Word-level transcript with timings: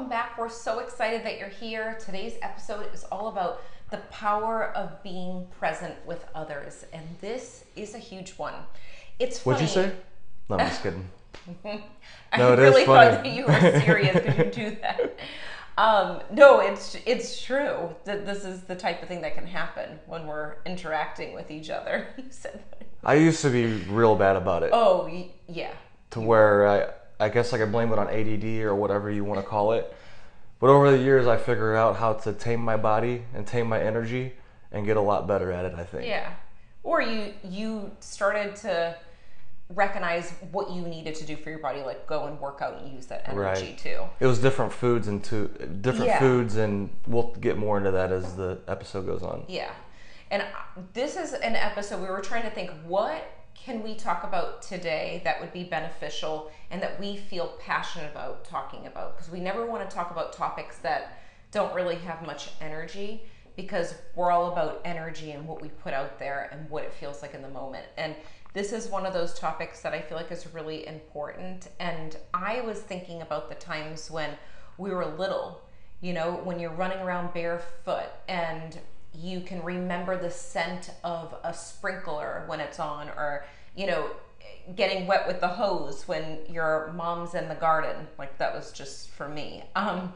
welcome 0.00 0.08
back. 0.16 0.38
We're 0.38 0.48
so 0.48 0.78
excited 0.78 1.26
that 1.26 1.38
you're 1.38 1.50
here. 1.50 1.98
Today's 2.02 2.32
episode 2.40 2.86
is 2.94 3.04
all 3.12 3.28
about 3.28 3.62
the 3.90 3.98
power 4.10 4.72
of 4.74 5.02
being 5.02 5.46
present 5.58 5.94
with 6.06 6.24
others, 6.34 6.86
and 6.94 7.04
this 7.20 7.66
is 7.76 7.94
a 7.94 7.98
huge 7.98 8.30
one. 8.38 8.54
It's 9.18 9.40
funny. 9.40 9.56
What'd 9.56 9.68
you 9.68 9.74
say? 9.74 9.92
No, 10.48 10.56
I'm 10.56 10.68
just 10.68 10.82
kidding. 10.82 11.06
I 12.32 12.38
No, 12.38 12.54
it 12.54 12.60
is 12.60 12.70
really 12.70 12.86
funny. 12.86 13.10
thought 13.10 13.24
that 13.24 13.30
you 13.30 13.44
were 13.44 13.80
serious 13.82 14.14
because 14.14 14.38
you 14.38 14.70
do 14.70 14.76
that. 14.80 15.18
Um, 15.76 16.20
no, 16.32 16.60
it's 16.60 16.96
it's 17.04 17.42
true 17.42 17.94
that 18.04 18.24
this 18.24 18.46
is 18.46 18.62
the 18.62 18.76
type 18.76 19.02
of 19.02 19.08
thing 19.08 19.20
that 19.20 19.34
can 19.34 19.46
happen 19.46 19.98
when 20.06 20.26
we're 20.26 20.56
interacting 20.64 21.34
with 21.34 21.50
each 21.50 21.68
other. 21.68 22.06
You 22.16 22.24
said, 22.30 22.64
that. 22.70 22.86
I 23.04 23.16
used 23.16 23.42
to 23.42 23.50
be 23.50 23.66
real 23.90 24.16
bad 24.16 24.36
about 24.36 24.62
it 24.62 24.70
"Oh, 24.72 25.10
yeah, 25.46 25.72
to 26.12 26.22
where 26.22 26.66
I, 26.66 26.88
I 27.20 27.28
guess 27.28 27.52
I 27.52 27.58
could 27.58 27.70
blame 27.72 27.92
it 27.92 27.98
on 27.98 28.08
ADD 28.08 28.62
or 28.64 28.74
whatever 28.74 29.10
you 29.10 29.24
want 29.24 29.40
to 29.40 29.46
call 29.46 29.72
it. 29.72 29.94
But 30.58 30.70
over 30.70 30.90
the 30.90 30.98
years, 30.98 31.26
I 31.26 31.36
figured 31.36 31.76
out 31.76 31.96
how 31.96 32.14
to 32.14 32.32
tame 32.32 32.60
my 32.60 32.76
body 32.76 33.22
and 33.34 33.46
tame 33.46 33.66
my 33.66 33.80
energy 33.80 34.32
and 34.72 34.84
get 34.86 34.96
a 34.96 35.00
lot 35.00 35.26
better 35.26 35.50
at 35.52 35.64
it. 35.64 35.74
I 35.74 35.84
think. 35.84 36.06
yeah," 36.06 36.30
or 36.82 37.00
you 37.02 37.32
you 37.44 37.90
started 38.00 38.56
to 38.56 38.96
recognize 39.68 40.32
what 40.50 40.70
you 40.70 40.82
needed 40.82 41.14
to 41.14 41.24
do 41.24 41.36
for 41.36 41.50
your 41.50 41.60
body, 41.60 41.80
like 41.82 42.06
go 42.06 42.26
and 42.26 42.40
work 42.40 42.60
out 42.60 42.80
and 42.80 42.92
use 42.92 43.06
that 43.06 43.22
energy 43.28 43.66
Right. 43.68 43.78
too. 43.78 44.00
It 44.18 44.26
was 44.26 44.40
different 44.40 44.72
foods 44.72 45.06
and 45.06 45.22
to 45.24 45.46
different 45.80 46.06
Yeah. 46.06 46.18
foods, 46.18 46.56
and 46.56 46.90
we'll 47.06 47.32
get 47.40 47.56
more 47.56 47.78
into 47.78 47.92
that 47.92 48.10
as 48.10 48.34
the 48.36 48.58
episode 48.66 49.06
goes 49.06 49.22
on. 49.22 49.44
Yeah. 49.46 49.70
And 50.32 50.42
uh, 50.42 50.46
this 50.92 51.16
is 51.16 51.34
an 51.34 51.54
episode 51.56 52.00
we 52.02 52.08
were 52.08 52.20
trying 52.20 52.42
to 52.42 52.50
think 52.50 52.70
what 52.84 53.24
can 53.64 53.82
we 53.82 53.94
talk 53.94 54.24
about 54.24 54.62
today 54.62 55.20
that 55.24 55.40
would 55.40 55.52
be 55.52 55.64
beneficial 55.64 56.50
and 56.70 56.82
that 56.82 56.98
we 56.98 57.16
feel 57.16 57.54
passionate 57.60 58.10
about 58.10 58.44
talking 58.44 58.86
about 58.86 59.16
because 59.16 59.30
we 59.30 59.40
never 59.40 59.66
want 59.66 59.88
to 59.88 59.94
talk 59.94 60.10
about 60.10 60.32
topics 60.32 60.78
that 60.78 61.20
don't 61.52 61.74
really 61.74 61.96
have 61.96 62.24
much 62.26 62.50
energy 62.60 63.22
because 63.56 63.94
we're 64.14 64.30
all 64.30 64.52
about 64.52 64.80
energy 64.84 65.32
and 65.32 65.46
what 65.46 65.60
we 65.60 65.68
put 65.68 65.92
out 65.92 66.18
there 66.18 66.48
and 66.52 66.70
what 66.70 66.84
it 66.84 66.92
feels 66.92 67.20
like 67.20 67.34
in 67.34 67.42
the 67.42 67.48
moment. 67.48 67.84
And 67.98 68.14
this 68.52 68.72
is 68.72 68.88
one 68.88 69.04
of 69.04 69.12
those 69.12 69.38
topics 69.38 69.80
that 69.82 69.92
I 69.92 70.00
feel 70.00 70.16
like 70.16 70.32
is 70.32 70.46
really 70.54 70.86
important 70.86 71.68
and 71.78 72.16
I 72.32 72.60
was 72.62 72.80
thinking 72.80 73.22
about 73.22 73.48
the 73.48 73.54
times 73.56 74.10
when 74.10 74.30
we 74.78 74.90
were 74.90 75.04
little 75.04 75.62
you 76.00 76.14
know, 76.14 76.40
when 76.44 76.58
you're 76.58 76.70
running 76.70 76.98
around 76.98 77.34
barefoot 77.34 78.08
and 78.26 78.78
you 79.14 79.40
can 79.40 79.62
remember 79.62 80.16
the 80.16 80.30
scent 80.30 80.90
of 81.02 81.34
a 81.44 81.52
sprinkler 81.52 82.44
when 82.46 82.60
it's 82.60 82.78
on, 82.78 83.08
or, 83.08 83.44
you 83.76 83.86
know, 83.86 84.10
getting 84.74 85.06
wet 85.06 85.26
with 85.26 85.40
the 85.40 85.48
hose 85.48 86.06
when 86.06 86.38
your 86.48 86.92
mom's 86.94 87.34
in 87.34 87.48
the 87.48 87.54
garden. 87.54 88.06
Like 88.18 88.38
that 88.38 88.54
was 88.54 88.72
just 88.72 89.10
for 89.10 89.28
me. 89.28 89.64
Um, 89.74 90.12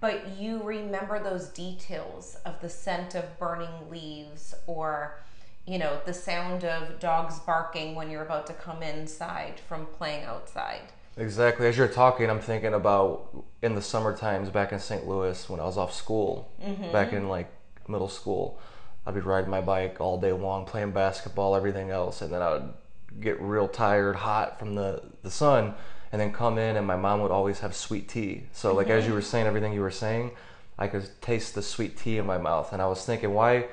but 0.00 0.36
you 0.36 0.62
remember 0.62 1.22
those 1.22 1.48
details 1.48 2.36
of 2.44 2.60
the 2.60 2.68
scent 2.68 3.14
of 3.14 3.38
burning 3.38 3.90
leaves 3.90 4.54
or, 4.66 5.20
you 5.66 5.78
know, 5.78 6.00
the 6.04 6.12
sound 6.12 6.64
of 6.64 6.98
dogs 7.00 7.38
barking 7.40 7.94
when 7.94 8.10
you're 8.10 8.24
about 8.24 8.46
to 8.48 8.52
come 8.52 8.82
inside 8.82 9.60
from 9.66 9.86
playing 9.86 10.24
outside. 10.24 10.82
Exactly. 11.16 11.66
As 11.68 11.78
you're 11.78 11.88
talking, 11.88 12.28
I'm 12.28 12.40
thinking 12.40 12.74
about 12.74 13.44
in 13.62 13.76
the 13.76 13.82
summer 13.82 14.16
times 14.16 14.50
back 14.50 14.72
in 14.72 14.80
St. 14.80 15.06
Louis 15.06 15.48
when 15.48 15.60
I 15.60 15.64
was 15.64 15.78
off 15.78 15.94
school, 15.94 16.50
back 16.92 17.12
in 17.12 17.28
like 17.28 17.50
middle 17.88 18.08
school. 18.08 18.58
I'd 19.06 19.14
be 19.14 19.20
riding 19.20 19.50
my 19.50 19.60
bike 19.60 20.00
all 20.00 20.18
day 20.18 20.32
long, 20.32 20.64
playing 20.64 20.92
basketball, 20.92 21.54
everything 21.54 21.90
else, 21.90 22.22
and 22.22 22.32
then 22.32 22.40
I 22.42 22.52
would 22.52 22.72
get 23.20 23.40
real 23.40 23.68
tired, 23.68 24.16
hot 24.16 24.58
from 24.58 24.74
the, 24.74 25.02
the 25.22 25.30
sun, 25.30 25.74
and 26.10 26.20
then 26.20 26.32
come 26.32 26.58
in, 26.58 26.76
and 26.76 26.86
my 26.86 26.96
mom 26.96 27.20
would 27.20 27.30
always 27.30 27.60
have 27.60 27.74
sweet 27.74 28.08
tea. 28.08 28.44
So, 28.52 28.74
like 28.74 28.88
as 28.88 29.06
you 29.06 29.12
were 29.12 29.20
saying, 29.22 29.46
everything 29.46 29.72
you 29.72 29.80
were 29.80 29.90
saying, 29.90 30.30
I 30.78 30.86
could 30.88 31.08
taste 31.20 31.54
the 31.54 31.62
sweet 31.62 31.96
tea 31.98 32.18
in 32.18 32.26
my 32.26 32.38
mouth, 32.38 32.72
and 32.72 32.80
I 32.80 32.86
was 32.86 33.04
thinking, 33.04 33.34
why 33.34 33.66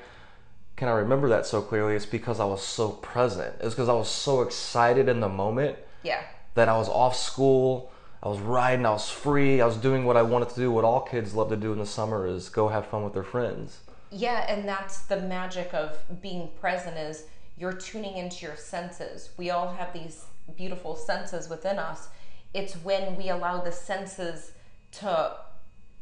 can 0.76 0.88
I 0.88 0.92
remember 0.92 1.28
that 1.30 1.46
so 1.46 1.62
clearly? 1.62 1.94
It's 1.94 2.06
because 2.06 2.40
I 2.40 2.44
was 2.44 2.62
so 2.62 2.90
present. 2.90 3.54
It's 3.60 3.74
because 3.74 3.88
I 3.88 3.94
was 3.94 4.08
so 4.08 4.42
excited 4.42 5.08
in 5.08 5.20
the 5.20 5.28
moment 5.28 5.76
Yeah. 6.02 6.20
that 6.54 6.68
I 6.68 6.76
was 6.76 6.88
off 6.88 7.16
school, 7.16 7.90
I 8.22 8.28
was 8.28 8.38
riding, 8.38 8.86
I 8.86 8.90
was 8.90 9.10
free, 9.10 9.60
I 9.60 9.66
was 9.66 9.76
doing 9.76 10.04
what 10.04 10.16
I 10.16 10.22
wanted 10.22 10.50
to 10.50 10.56
do. 10.56 10.70
What 10.70 10.84
all 10.84 11.00
kids 11.00 11.34
love 11.34 11.48
to 11.50 11.56
do 11.56 11.72
in 11.72 11.78
the 11.78 11.86
summer 11.86 12.26
is 12.26 12.48
go 12.48 12.68
have 12.68 12.86
fun 12.86 13.02
with 13.02 13.14
their 13.14 13.24
friends. 13.24 13.80
Yeah, 14.12 14.44
and 14.46 14.68
that's 14.68 15.02
the 15.02 15.20
magic 15.20 15.72
of 15.72 15.96
being 16.20 16.50
present 16.60 16.98
is 16.98 17.24
you're 17.56 17.72
tuning 17.72 18.18
into 18.18 18.44
your 18.44 18.56
senses. 18.56 19.30
We 19.38 19.50
all 19.50 19.72
have 19.72 19.94
these 19.94 20.26
beautiful 20.54 20.96
senses 20.96 21.48
within 21.48 21.78
us. 21.78 22.08
It's 22.52 22.74
when 22.74 23.16
we 23.16 23.30
allow 23.30 23.62
the 23.62 23.72
senses 23.72 24.52
to 24.92 25.36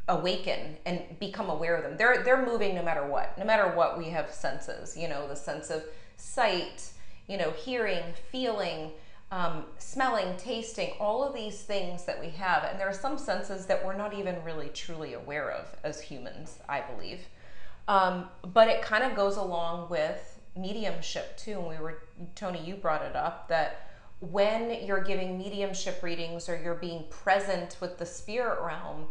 awaken 0.08 0.76
and 0.84 1.02
become 1.20 1.48
aware 1.48 1.76
of 1.76 1.84
them. 1.84 1.96
They're 1.96 2.24
they're 2.24 2.44
moving 2.44 2.74
no 2.74 2.82
matter 2.82 3.06
what. 3.06 3.38
No 3.38 3.44
matter 3.44 3.68
what 3.76 3.96
we 3.96 4.06
have 4.06 4.32
senses, 4.32 4.96
you 4.96 5.06
know, 5.06 5.28
the 5.28 5.36
sense 5.36 5.70
of 5.70 5.84
sight, 6.16 6.90
you 7.28 7.38
know, 7.38 7.52
hearing, 7.52 8.02
feeling, 8.32 8.90
um, 9.30 9.66
smelling, 9.78 10.36
tasting, 10.36 10.94
all 10.98 11.22
of 11.22 11.32
these 11.32 11.62
things 11.62 12.04
that 12.06 12.20
we 12.20 12.30
have. 12.30 12.64
And 12.64 12.80
there 12.80 12.88
are 12.88 12.92
some 12.92 13.16
senses 13.16 13.66
that 13.66 13.84
we're 13.84 13.96
not 13.96 14.14
even 14.14 14.42
really 14.42 14.68
truly 14.68 15.14
aware 15.14 15.50
of 15.52 15.68
as 15.84 16.00
humans, 16.00 16.58
I 16.68 16.80
believe. 16.80 17.20
Um, 17.88 18.28
but 18.52 18.68
it 18.68 18.82
kind 18.82 19.04
of 19.04 19.14
goes 19.16 19.36
along 19.36 19.90
with 19.90 20.38
mediumship 20.56 21.36
too. 21.36 21.58
And 21.58 21.68
we 21.68 21.76
were, 21.78 22.02
Tony, 22.34 22.62
you 22.64 22.74
brought 22.74 23.02
it 23.02 23.16
up 23.16 23.48
that 23.48 23.88
when 24.20 24.84
you're 24.84 25.02
giving 25.02 25.38
mediumship 25.38 26.02
readings 26.02 26.48
or 26.48 26.60
you're 26.62 26.74
being 26.74 27.04
present 27.10 27.76
with 27.80 27.98
the 27.98 28.06
spirit 28.06 28.60
realm, 28.62 29.06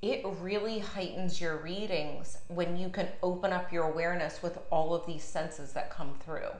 it 0.00 0.24
really 0.40 0.78
heightens 0.78 1.40
your 1.40 1.56
readings 1.56 2.38
when 2.48 2.76
you 2.76 2.88
can 2.88 3.08
open 3.22 3.52
up 3.52 3.72
your 3.72 3.84
awareness 3.84 4.42
with 4.42 4.58
all 4.70 4.94
of 4.94 5.06
these 5.06 5.24
senses 5.24 5.72
that 5.72 5.90
come 5.90 6.14
through. 6.24 6.50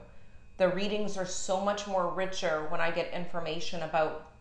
The 0.57 0.69
readings 0.69 1.15
are 1.15 1.25
so 1.25 1.61
much 1.61 1.85
more 1.85 2.09
richer 2.09 2.65
when 2.69 2.81
I 2.81 2.91
get 2.91 3.13
information 3.13 3.83
about 3.83 4.31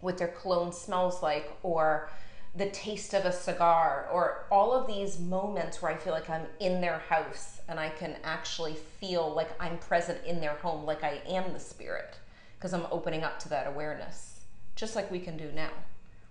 what 0.00 0.18
their 0.18 0.28
cologne 0.28 0.72
smells 0.72 1.22
like 1.22 1.50
or 1.62 2.10
the 2.54 2.68
taste 2.70 3.14
of 3.14 3.24
a 3.24 3.32
cigar 3.32 4.08
or 4.12 4.44
all 4.50 4.72
of 4.72 4.86
these 4.86 5.20
moments 5.20 5.80
where 5.80 5.92
I 5.92 5.96
feel 5.96 6.12
like 6.12 6.28
I'm 6.28 6.46
in 6.58 6.80
their 6.80 6.98
house 6.98 7.60
and 7.68 7.78
I 7.78 7.90
can 7.90 8.16
actually 8.24 8.74
feel 8.74 9.32
like 9.32 9.50
I'm 9.60 9.78
present 9.78 10.18
in 10.26 10.40
their 10.40 10.54
home, 10.54 10.84
like 10.84 11.04
I 11.04 11.20
am 11.28 11.52
the 11.52 11.60
spirit 11.60 12.18
because 12.58 12.74
I'm 12.74 12.86
opening 12.90 13.22
up 13.22 13.38
to 13.40 13.48
that 13.50 13.68
awareness, 13.68 14.40
just 14.74 14.96
like 14.96 15.10
we 15.10 15.20
can 15.20 15.36
do 15.36 15.50
now. 15.54 15.70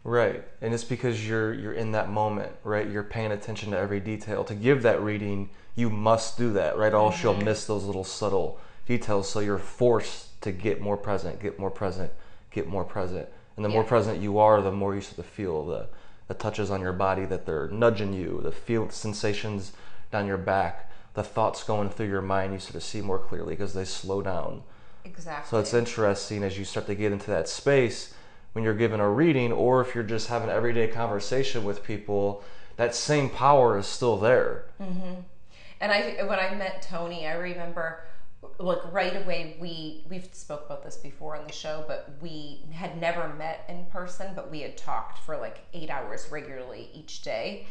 Right. 0.04 0.44
And 0.62 0.74
it's 0.74 0.84
because 0.84 1.28
you're 1.28 1.54
you're 1.54 1.74
in 1.74 1.92
that 1.92 2.10
moment, 2.10 2.52
right? 2.64 2.90
You're 2.90 3.04
paying 3.04 3.32
attention 3.32 3.72
to 3.72 3.78
every 3.78 4.00
detail. 4.00 4.44
To 4.46 4.56
give 4.56 4.82
that 4.84 5.02
reading, 5.02 5.50
you 5.76 5.90
must 5.90 6.38
do 6.38 6.54
that, 6.54 6.78
right? 6.78 6.94
Or 6.94 7.06
else 7.06 7.22
you'll 7.22 7.34
mm-hmm. 7.34 7.46
miss 7.46 7.66
those 7.66 7.84
little 7.84 8.04
subtle 8.04 8.60
details. 8.86 9.30
So 9.30 9.40
you're 9.40 9.58
forced 9.58 10.42
to 10.42 10.52
get 10.52 10.82
more 10.82 10.98
present, 10.98 11.42
get 11.42 11.60
more 11.60 11.72
present, 11.72 12.12
get 12.52 12.68
more 12.68 12.86
present. 12.86 13.28
And 13.56 13.66
the 13.66 13.70
more 13.70 13.84
present 13.84 14.22
you 14.22 14.40
are, 14.40 14.62
the 14.62 14.72
more 14.72 14.96
you 14.96 15.02
start 15.02 15.18
to 15.18 15.24
feel 15.24 15.66
the 15.66 15.88
the 16.30 16.34
touches 16.36 16.72
on 16.72 16.80
your 16.80 16.94
body 16.94 17.26
that 17.26 17.46
they're 17.46 17.68
nudging 17.68 18.14
you, 18.14 18.40
the 18.42 18.52
feel 18.52 18.90
sensations 18.90 19.74
down 20.12 20.28
your 20.28 20.38
back, 20.38 20.90
the 21.16 21.24
thoughts 21.24 21.64
going 21.64 21.90
through 21.90 22.08
your 22.08 22.22
mind. 22.22 22.54
You 22.54 22.60
sort 22.60 22.76
of 22.76 22.84
see 22.84 23.02
more 23.02 23.20
clearly 23.20 23.56
because 23.56 23.74
they 23.74 23.84
slow 23.84 24.22
down. 24.22 24.62
Exactly. 25.04 25.50
So 25.50 25.60
it's 25.60 25.74
interesting 25.74 26.44
as 26.44 26.58
you 26.58 26.64
start 26.64 26.86
to 26.86 26.96
get 26.96 27.12
into 27.12 27.32
that 27.32 27.50
space 27.50 28.14
when 28.54 28.64
you're 28.64 28.76
given 28.76 29.00
a 29.00 29.10
reading, 29.10 29.52
or 29.52 29.82
if 29.82 29.94
you're 29.94 30.04
just 30.04 30.28
having 30.28 30.50
everyday 30.50 30.88
conversation 30.88 31.64
with 31.64 31.84
people, 31.84 32.44
that 32.78 32.96
same 32.96 33.30
power 33.30 33.78
is 33.78 33.86
still 33.86 34.18
there. 34.18 34.66
Mm-hmm. 34.82 35.22
And 35.82 35.92
I, 35.92 36.24
when 36.24 36.40
I 36.40 36.54
met 36.56 36.82
Tony, 36.82 37.28
I 37.28 37.34
remember, 37.34 38.04
like 38.58 38.94
right 38.94 39.16
away, 39.24 39.58
we 39.60 40.06
we've 40.10 40.30
spoke 40.32 40.66
about 40.66 40.84
this 40.84 40.98
before 40.98 41.36
on 41.36 41.46
the 41.46 41.54
show, 41.54 41.84
but 41.88 42.10
we 42.22 42.62
had 42.72 43.00
never 43.00 43.34
met 43.34 43.66
in 43.68 43.86
person, 43.86 44.32
but 44.36 44.50
we 44.50 44.62
had 44.62 44.78
talked 44.78 45.20
for 45.20 45.38
like 45.38 45.66
eight 45.74 45.90
hours 45.90 46.28
regularly 46.32 46.90
each 46.94 47.22
day, 47.22 47.66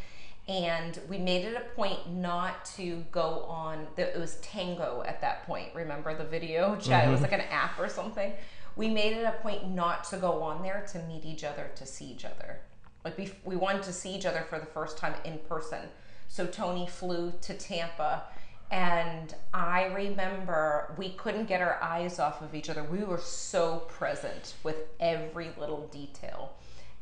and 0.47 1.01
we 1.09 1.19
made 1.19 1.45
it 1.45 1.57
a 1.57 1.75
point 1.75 2.11
not 2.13 2.65
to 2.77 3.05
go 3.13 3.45
on. 3.49 3.87
The, 3.97 4.15
it 4.15 4.19
was 4.19 4.37
Tango 4.37 5.03
at 5.07 5.21
that 5.23 5.47
point. 5.47 5.75
Remember 5.75 6.15
the 6.17 6.25
video 6.25 6.77
chat? 6.77 7.05
It 7.09 7.11
was 7.11 7.23
like 7.23 7.33
an 7.33 7.41
mm-hmm. 7.41 7.53
app 7.53 7.79
or 7.79 7.89
something. 7.89 8.33
We 8.77 8.89
made 8.89 9.15
it 9.15 9.25
a 9.25 9.33
point 9.43 9.71
not 9.71 10.05
to 10.05 10.19
go 10.19 10.43
on 10.43 10.63
there 10.63 10.87
to 10.93 10.99
meet 11.01 11.25
each 11.25 11.45
other, 11.45 11.71
to 11.75 11.87
see 11.87 12.05
each 12.05 12.25
other. 12.25 12.61
Like 13.05 13.17
we, 13.17 13.33
we 13.45 13.57
wanted 13.57 13.83
to 13.85 13.93
see 13.93 14.15
each 14.15 14.27
other 14.27 14.45
for 14.49 14.59
the 14.59 14.67
first 14.67 14.99
time 14.99 15.15
in 15.25 15.39
person. 15.49 15.89
So 16.29 16.47
Tony 16.47 16.87
flew 16.87 17.33
to 17.41 17.55
Tampa 17.55 18.25
and 18.71 19.35
I 19.55 19.87
remember 19.87 20.95
we 20.99 21.11
couldn't 21.11 21.47
get 21.47 21.61
our 21.61 21.83
eyes 21.83 22.19
off 22.19 22.43
of 22.43 22.55
each 22.55 22.69
other. 22.69 22.85
We 22.85 23.03
were 23.05 23.19
so 23.19 23.79
present 23.89 24.55
with 24.63 24.77
every 25.01 25.51
little 25.59 25.87
detail. 25.89 26.53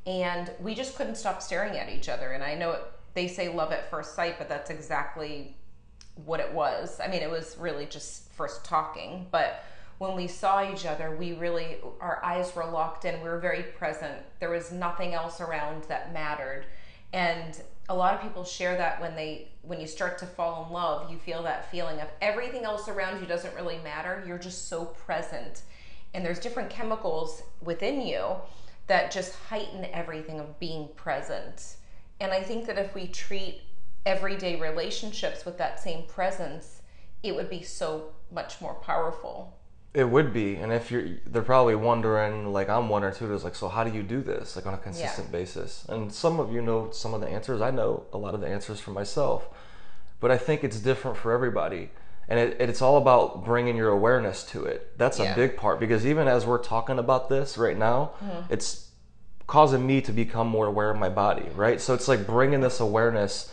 And 0.07 0.53
we 0.61 0.77
just 0.77 0.97
couldn't 0.97 1.17
stop 1.17 1.43
staring 1.43 1.77
at 1.77 1.89
each 1.89 2.09
other. 2.09 2.31
And 2.31 2.45
I 2.45 2.55
know 2.55 2.73
it, 2.73 2.83
they 3.15 3.27
say 3.27 3.49
love 3.49 3.73
at 3.73 3.91
first 3.91 4.15
sight, 4.15 4.39
but 4.39 4.49
that's 4.49 4.71
exactly 4.71 5.57
what 6.25 6.39
it 6.39 6.53
was. 6.53 7.01
I 7.01 7.09
mean, 7.09 7.23
it 7.23 7.31
was 7.31 7.57
really 7.59 7.87
just 7.87 8.31
first 8.33 8.65
talking, 8.65 9.27
but 9.33 9.65
when 9.99 10.15
we 10.15 10.29
saw 10.29 10.71
each 10.71 10.87
other, 10.87 11.17
we 11.17 11.33
really, 11.33 11.79
our 12.01 12.23
eyes 12.23 12.55
were 12.55 12.67
locked 12.67 13.05
in. 13.05 13.21
We 13.23 13.29
were 13.29 13.39
very 13.39 13.63
present. 13.63 14.15
There 14.41 14.51
was 14.51 14.71
nothing 14.71 15.15
else 15.15 15.41
around 15.41 15.85
that 15.85 16.13
mattered. 16.13 16.67
And 17.13 17.61
a 17.89 17.95
lot 17.95 18.15
of 18.15 18.21
people 18.21 18.45
share 18.45 18.77
that 18.77 19.01
when 19.01 19.15
they 19.15 19.49
when 19.63 19.81
you 19.81 19.87
start 19.87 20.19
to 20.19 20.27
fall 20.27 20.67
in 20.67 20.73
love, 20.73 21.11
you 21.11 21.19
feel 21.19 21.43
that 21.43 21.71
feeling 21.71 22.01
of 22.01 22.09
everything 22.21 22.65
else 22.65 22.89
around 22.89 23.21
you 23.21 23.27
doesn't 23.27 23.55
really 23.55 23.79
matter. 23.79 24.23
You're 24.27 24.39
just 24.39 24.69
so 24.69 24.85
present. 24.87 25.63
And 26.15 26.25
there's 26.25 26.39
different 26.39 26.71
chemicals 26.71 27.43
within 27.61 28.01
you 28.01 28.37
that 28.87 29.11
just 29.11 29.35
heighten 29.35 29.85
everything 29.93 30.41
of 30.41 30.59
being 30.61 30.89
present. 30.97 31.77
And 32.21 32.33
I 32.33 32.43
think 32.43 32.67
that 32.67 32.79
if 32.79 32.95
we 32.95 33.09
treat 33.09 33.63
everyday 34.05 34.59
relationships 34.59 35.45
with 35.45 35.59
that 35.59 35.81
same 35.81 36.05
presence, 36.05 36.83
it 37.23 37.35
would 37.35 37.51
be 37.51 37.63
so 37.63 38.15
much 38.31 38.61
more 38.61 38.75
powerful. 38.75 39.59
It 39.97 40.11
would 40.11 40.31
be, 40.31 40.57
and 40.57 40.75
if 40.75 40.91
you're, 40.91 41.07
they're 41.25 41.41
probably 41.41 41.75
wondering, 41.75 42.53
like 42.53 42.69
I'm 42.69 42.91
wondering 42.91 43.15
too, 43.15 43.33
is 43.33 43.45
like, 43.45 43.55
so 43.55 43.67
how 43.67 43.83
do 43.83 43.91
you 43.91 44.03
do 44.03 44.21
this, 44.21 44.55
like 44.55 44.67
on 44.67 44.75
a 44.75 44.77
consistent 44.77 45.29
yeah. 45.29 45.33
basis? 45.33 45.87
And 45.89 46.13
some 46.13 46.39
of 46.39 46.53
you 46.53 46.61
know 46.61 46.91
some 46.93 47.15
of 47.15 47.23
the 47.23 47.29
answers. 47.29 47.63
I 47.63 47.71
know 47.71 48.05
a 48.13 48.19
lot 48.19 48.35
of 48.35 48.43
the 48.43 48.47
answers 48.47 48.79
for 48.79 48.91
myself, 48.91 49.49
but 50.21 50.31
I 50.31 50.37
think 50.37 50.63
it's 50.65 50.81
different 50.81 51.17
for 51.17 51.33
everybody, 51.33 51.93
and 52.29 52.39
it, 52.39 52.61
it's 52.61 52.83
all 52.83 52.99
about 52.99 53.47
bringing 53.47 53.75
your 53.75 53.89
awareness 53.89 54.45
to 54.51 54.67
it. 54.67 54.99
That's 54.99 55.19
yeah. 55.19 55.33
a 55.33 55.35
big 55.35 55.57
part 55.57 55.81
because 55.81 56.05
even 56.05 56.29
as 56.29 56.45
we're 56.45 56.63
talking 56.63 56.99
about 56.99 57.31
this 57.31 57.57
right 57.57 57.79
now, 57.79 58.11
mm-hmm. 58.23 58.53
it's 58.53 58.91
causing 59.47 59.87
me 59.87 60.03
to 60.03 60.13
become 60.13 60.47
more 60.47 60.67
aware 60.67 60.91
of 60.91 60.99
my 60.99 61.09
body, 61.09 61.47
right? 61.55 61.81
So 61.81 61.95
it's 61.95 62.07
like 62.07 62.27
bringing 62.27 62.61
this 62.61 62.81
awareness 62.81 63.51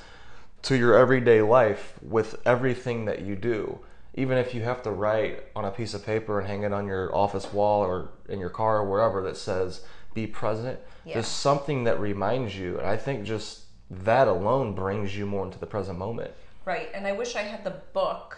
to 0.64 0.76
your 0.76 0.98
everyday 0.98 1.42
life 1.42 1.94
with 2.02 2.36
everything 2.46 3.06
that 3.06 3.22
you 3.22 3.38
do 3.38 3.80
even 4.16 4.38
if 4.38 4.54
you 4.54 4.62
have 4.62 4.84
to 4.84 4.92
write 4.92 5.44
on 5.56 5.66
a 5.66 5.72
piece 5.72 5.94
of 5.94 6.06
paper 6.06 6.40
and 6.40 6.48
hang 6.48 6.64
it 6.64 6.72
on 6.72 6.86
your 6.88 7.14
office 7.16 7.52
wall 7.52 7.82
or 7.82 8.10
in 8.30 8.40
your 8.40 8.50
car 8.50 8.80
or 8.80 8.90
wherever 8.90 9.22
that 9.24 9.38
says 9.38 9.82
be 10.14 10.28
present 10.28 10.80
yeah. 11.06 11.16
there's 11.16 11.28
something 11.28 11.84
that 11.84 12.00
reminds 12.00 12.58
you 12.58 12.78
and 12.78 12.88
i 12.88 12.96
think 12.96 13.24
just 13.26 13.64
that 13.90 14.28
alone 14.28 14.74
brings 14.74 15.16
you 15.16 15.26
more 15.26 15.46
into 15.46 15.60
the 15.60 15.66
present 15.66 15.98
moment. 15.98 16.32
Right 16.66 16.90
and 16.94 17.06
i 17.06 17.12
wish 17.12 17.36
i 17.36 17.42
had 17.42 17.64
the 17.64 17.76
book 17.94 18.38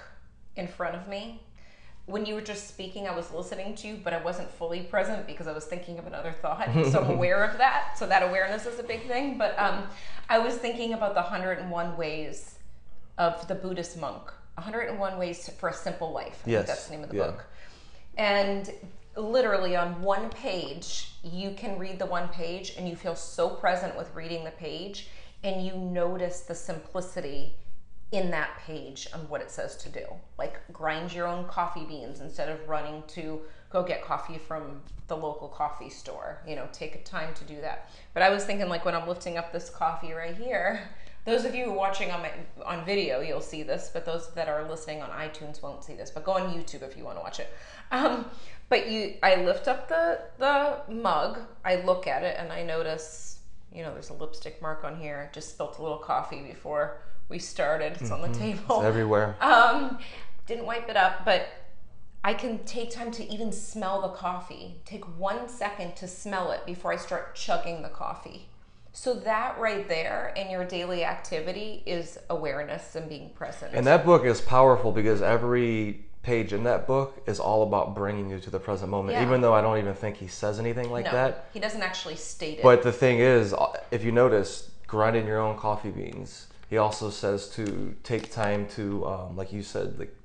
in 0.56 0.68
front 0.68 0.96
of 0.96 1.08
me. 1.08 1.42
When 2.08 2.26
you 2.26 2.36
were 2.36 2.42
just 2.42 2.68
speaking 2.68 3.08
i 3.08 3.16
was 3.16 3.32
listening 3.32 3.76
to 3.76 3.88
you 3.88 4.00
but 4.04 4.14
i 4.14 4.22
wasn't 4.22 4.50
fully 4.52 4.82
present 4.82 5.28
because 5.28 5.48
i 5.48 5.52
was 5.52 5.66
thinking 5.66 5.98
of 6.00 6.08
another 6.08 6.32
thought 6.32 6.70
so 6.92 7.02
i'm 7.02 7.12
aware 7.18 7.44
of 7.44 7.58
that. 7.58 7.98
So 7.98 8.08
that 8.08 8.24
awareness 8.24 8.66
is 8.66 8.80
a 8.80 8.84
big 8.84 9.08
thing 9.08 9.38
but 9.38 9.58
um, 9.60 9.84
i 10.30 10.38
was 10.40 10.56
thinking 10.56 10.94
about 10.94 11.14
the 11.14 11.22
101 11.22 11.98
ways 11.98 12.60
of 13.18 13.48
the 13.48 13.56
buddhist 13.56 13.98
monk 13.98 14.32
101 14.56 15.18
Ways 15.18 15.50
for 15.60 15.70
a 15.70 15.74
Simple 15.74 16.12
Life. 16.12 16.42
I 16.46 16.52
yes. 16.52 16.68
that's 16.68 16.88
the 16.88 16.96
name 16.96 17.04
of 17.04 17.10
the 17.10 17.18
yeah. 17.18 17.26
book. 17.28 17.46
And 18.18 18.72
literally 19.18 19.76
on 19.76 20.02
one 20.02 20.30
page, 20.30 21.12
you 21.24 21.52
can 21.52 21.78
read 21.78 22.00
the 22.00 22.06
one 22.06 22.30
page 22.30 22.74
and 22.78 22.88
you 22.88 22.96
feel 22.96 23.16
so 23.16 23.50
present 23.50 23.98
with 23.98 24.14
reading 24.16 24.44
the 24.44 24.52
page 24.52 25.10
and 25.44 25.66
you 25.66 25.76
notice 25.76 26.42
the 26.42 26.56
simplicity 26.56 27.56
in 28.12 28.32
that 28.32 28.58
page 28.66 29.08
on 29.14 29.22
what 29.30 29.42
it 29.42 29.52
says 29.52 29.76
to 29.78 29.90
do. 29.90 30.06
Like 30.38 30.60
grind 30.72 31.14
your 31.14 31.28
own 31.28 31.46
coffee 31.48 31.86
beans 31.86 32.22
instead 32.22 32.50
of 32.50 32.68
running 32.68 33.04
to 33.10 33.42
go 33.70 33.84
get 33.84 34.04
coffee 34.04 34.38
from 34.38 34.82
the 35.08 35.18
local 35.18 35.48
coffee 35.48 35.90
store. 35.90 36.42
You 36.48 36.56
know, 36.56 36.68
take 36.72 36.96
a 36.96 37.04
time 37.04 37.34
to 37.34 37.44
do 37.44 37.60
that. 37.62 37.90
But 38.14 38.24
I 38.24 38.30
was 38.30 38.46
thinking 38.46 38.70
like 38.70 38.86
when 38.86 38.96
I'm 38.96 39.08
lifting 39.08 39.38
up 39.38 39.52
this 39.52 39.70
coffee 39.70 40.14
right 40.14 40.36
here, 40.36 40.82
those 41.26 41.44
of 41.44 41.56
you 41.56 41.72
watching 41.72 42.12
on 42.12 42.22
my 42.22 42.32
on 42.64 42.86
video, 42.86 43.20
you'll 43.20 43.42
see 43.42 43.64
this, 43.64 43.90
but 43.92 44.06
those 44.06 44.32
that 44.36 44.48
are 44.48 44.70
listening 44.70 45.02
on 45.02 45.10
iTunes 45.10 45.62
won't 45.62 45.84
see 45.84 45.96
this. 45.96 46.12
But 46.12 46.24
go 46.24 46.34
on 46.34 46.54
YouTube 46.54 46.84
if 46.84 46.96
you 46.96 47.04
want 47.04 47.18
to 47.18 47.22
watch 47.22 47.40
it. 47.40 47.52
Um, 47.92 48.26
but 48.70 48.90
you, 48.90 49.16
I 49.24 49.36
lift 49.38 49.68
up 49.68 49.90
the 49.90 50.22
the 50.38 50.82
mug, 50.92 51.40
I 51.64 51.78
look 51.78 52.06
at 52.08 52.24
it, 52.24 52.38
and 52.40 52.52
I 52.54 52.64
notice, 52.64 53.40
you 53.74 53.82
know, 53.82 53.92
there's 53.92 54.12
a 54.12 54.14
lipstick 54.14 54.62
mark 54.62 54.84
on 54.84 54.98
here. 54.98 55.32
Just 55.34 55.50
spilt 55.50 55.80
a 55.80 55.82
little 55.82 55.98
coffee 55.98 56.42
before 56.42 57.02
we 57.28 57.40
started. 57.40 57.94
It's 57.94 58.04
mm-hmm. 58.04 58.14
on 58.14 58.22
the 58.22 58.28
mm-hmm. 58.28 58.40
table. 58.40 58.78
It's 58.78 58.86
everywhere. 58.86 59.36
Um, 59.42 59.98
didn't 60.46 60.66
wipe 60.66 60.90
it 60.90 60.96
up, 60.96 61.26
but 61.26 61.48
I 62.24 62.34
can 62.36 62.64
take 62.66 62.92
time 62.92 63.12
to 63.14 63.34
even 63.34 63.52
smell 63.52 64.02
the 64.02 64.10
coffee. 64.10 64.82
Take 64.86 65.06
one 65.18 65.50
second 65.50 65.96
to 65.98 66.08
smell 66.08 66.52
it 66.52 66.66
before 66.68 66.94
I 66.94 66.98
start 66.98 67.36
chugging 67.36 67.82
the 67.82 67.90
coffee. 67.90 68.50
So 68.96 69.14
that 69.14 69.60
right 69.60 69.88
there 69.90 70.34
in 70.38 70.50
your 70.50 70.64
daily 70.64 71.04
activity 71.04 71.84
is 71.86 72.18
awareness 72.30 72.96
and 72.96 73.10
being 73.10 73.30
present. 73.32 73.74
And 73.74 73.86
that 73.88 74.06
book 74.06 74.24
is 74.24 74.40
powerful 74.40 74.94
because 74.94 75.22
every 75.22 76.06
page 76.24 76.54
in 76.54 76.64
that 76.64 76.88
book 76.88 77.22
is 77.28 77.38
all 77.38 77.64
about 77.64 77.94
bringing 77.94 78.30
you 78.30 78.40
to 78.40 78.50
the 78.50 78.60
present 78.60 78.90
moment. 78.90 79.18
Yeah. 79.18 79.26
Even 79.26 79.42
though 79.42 79.54
I 79.54 79.60
don't 79.60 79.78
even 79.80 79.96
think 79.96 80.16
he 80.16 80.28
says 80.28 80.60
anything 80.60 80.90
like 80.90 81.06
no, 81.06 81.12
that. 81.12 81.50
He 81.54 81.60
doesn't 81.60 81.84
actually 81.84 82.16
state 82.16 82.60
it. 82.60 82.64
But 82.64 82.84
the 82.84 82.92
thing 82.94 83.20
is, 83.20 83.54
if 83.92 84.02
you 84.02 84.14
notice, 84.14 84.72
grinding 84.88 85.28
your 85.28 85.40
own 85.40 85.58
coffee 85.58 85.92
beans. 85.92 86.48
He 86.70 86.78
also 86.78 87.10
says 87.10 87.50
to 87.50 87.96
take 88.04 88.32
time 88.32 88.66
to, 88.70 89.06
um, 89.06 89.36
like 89.36 89.52
you 89.52 89.62
said, 89.62 90.00
like 90.00 90.16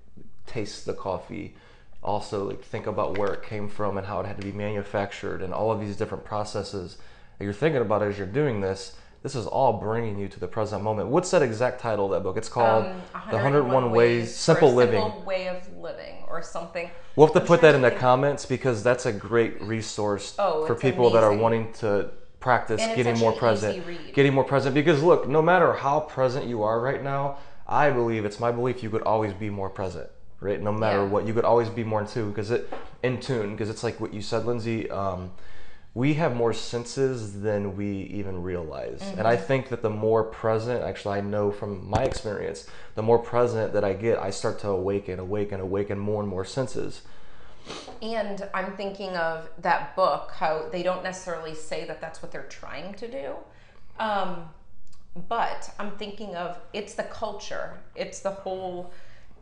taste 0.46 0.86
the 0.86 0.94
coffee. 0.94 1.56
Also, 2.04 2.44
like 2.44 2.62
think 2.62 2.86
about 2.86 3.18
where 3.18 3.34
it 3.34 3.42
came 3.42 3.68
from 3.68 3.98
and 3.98 4.06
how 4.06 4.20
it 4.20 4.26
had 4.26 4.36
to 4.40 4.46
be 4.46 4.52
manufactured, 4.52 5.42
and 5.42 5.52
all 5.52 5.70
of 5.70 5.80
these 5.80 5.96
different 5.96 6.24
processes 6.24 6.96
that 7.40 7.44
you're 7.44 7.54
thinking 7.54 7.80
about 7.80 8.02
as 8.02 8.18
you're 8.18 8.26
doing 8.26 8.60
this, 8.60 8.96
this 9.22 9.34
is 9.34 9.46
all 9.46 9.72
bringing 9.72 10.18
you 10.18 10.28
to 10.28 10.38
the 10.38 10.46
present 10.46 10.84
moment. 10.84 11.08
What's 11.08 11.30
that 11.30 11.40
exact 11.40 11.80
title 11.80 12.04
of 12.04 12.10
that 12.10 12.22
book? 12.22 12.36
It's 12.36 12.50
called 12.50 12.84
um, 12.84 13.00
101 13.12 13.30
The 13.30 13.36
101 13.36 13.90
Ways, 13.90 14.20
Ways 14.20 14.36
Simple 14.36 14.74
Living. 14.74 15.00
Simple 15.00 15.22
Way 15.22 15.48
of 15.48 15.76
Living 15.78 16.16
or 16.28 16.42
something. 16.42 16.90
We'll 17.16 17.26
have 17.26 17.34
to 17.34 17.40
I'm 17.40 17.46
put 17.46 17.62
that 17.62 17.74
in 17.74 17.80
the 17.80 17.90
comments 17.90 18.44
because 18.44 18.82
that's 18.82 19.06
a 19.06 19.12
great 19.12 19.60
resource 19.62 20.34
oh, 20.38 20.66
for 20.66 20.74
people 20.74 21.06
amazing. 21.06 21.14
that 21.14 21.26
are 21.26 21.34
wanting 21.34 21.72
to 21.74 22.10
practice 22.40 22.82
getting 22.94 23.18
more 23.18 23.32
present. 23.32 23.82
Getting 24.12 24.34
more 24.34 24.44
present 24.44 24.74
because 24.74 25.02
look, 25.02 25.26
no 25.26 25.40
matter 25.40 25.72
how 25.72 26.00
present 26.00 26.46
you 26.46 26.62
are 26.62 26.78
right 26.78 27.02
now, 27.02 27.38
I 27.66 27.90
believe 27.90 28.26
it's 28.26 28.38
my 28.38 28.52
belief 28.52 28.82
you 28.82 28.90
could 28.90 29.02
always 29.02 29.32
be 29.32 29.48
more 29.48 29.70
present. 29.70 30.10
Right, 30.40 30.60
no 30.60 30.72
matter 30.72 31.00
yeah. 31.00 31.08
what, 31.08 31.26
you 31.26 31.34
could 31.34 31.44
always 31.44 31.68
be 31.68 31.84
more 31.84 32.00
in 32.00 32.06
tune 32.06 32.30
because 32.30 32.50
it 32.50 32.70
in 33.02 33.20
tune 33.20 33.52
because 33.52 33.68
it's 33.70 33.82
like 33.82 33.98
what 33.98 34.12
you 34.12 34.20
said, 34.20 34.44
Lindsay. 34.44 34.90
Um, 34.90 35.32
we 36.00 36.14
have 36.14 36.34
more 36.34 36.54
senses 36.54 37.42
than 37.42 37.76
we 37.76 38.04
even 38.04 38.42
realize. 38.42 39.00
Mm-hmm. 39.02 39.18
And 39.18 39.28
I 39.28 39.36
mm-hmm. 39.36 39.44
think 39.44 39.68
that 39.68 39.82
the 39.82 39.90
more 39.90 40.24
present, 40.24 40.82
actually, 40.82 41.18
I 41.18 41.20
know 41.20 41.52
from 41.52 41.90
my 41.90 42.04
experience, 42.04 42.66
the 42.94 43.02
more 43.02 43.18
present 43.18 43.74
that 43.74 43.84
I 43.84 43.92
get, 43.92 44.18
I 44.18 44.30
start 44.30 44.58
to 44.60 44.68
awaken, 44.68 45.18
awaken, 45.18 45.60
awaken 45.60 45.98
more 45.98 46.22
and 46.22 46.30
more 46.30 46.46
senses. 46.46 47.02
And 48.00 48.48
I'm 48.54 48.74
thinking 48.78 49.14
of 49.14 49.50
that 49.58 49.94
book, 49.94 50.32
how 50.34 50.70
they 50.72 50.82
don't 50.82 51.02
necessarily 51.02 51.54
say 51.54 51.84
that 51.84 52.00
that's 52.00 52.22
what 52.22 52.32
they're 52.32 52.44
trying 52.44 52.94
to 52.94 53.06
do. 53.06 53.34
Um, 53.98 54.48
but 55.28 55.70
I'm 55.78 55.90
thinking 55.98 56.34
of 56.34 56.58
it's 56.72 56.94
the 56.94 57.02
culture, 57.02 57.74
it's 57.94 58.20
the 58.20 58.30
whole 58.30 58.90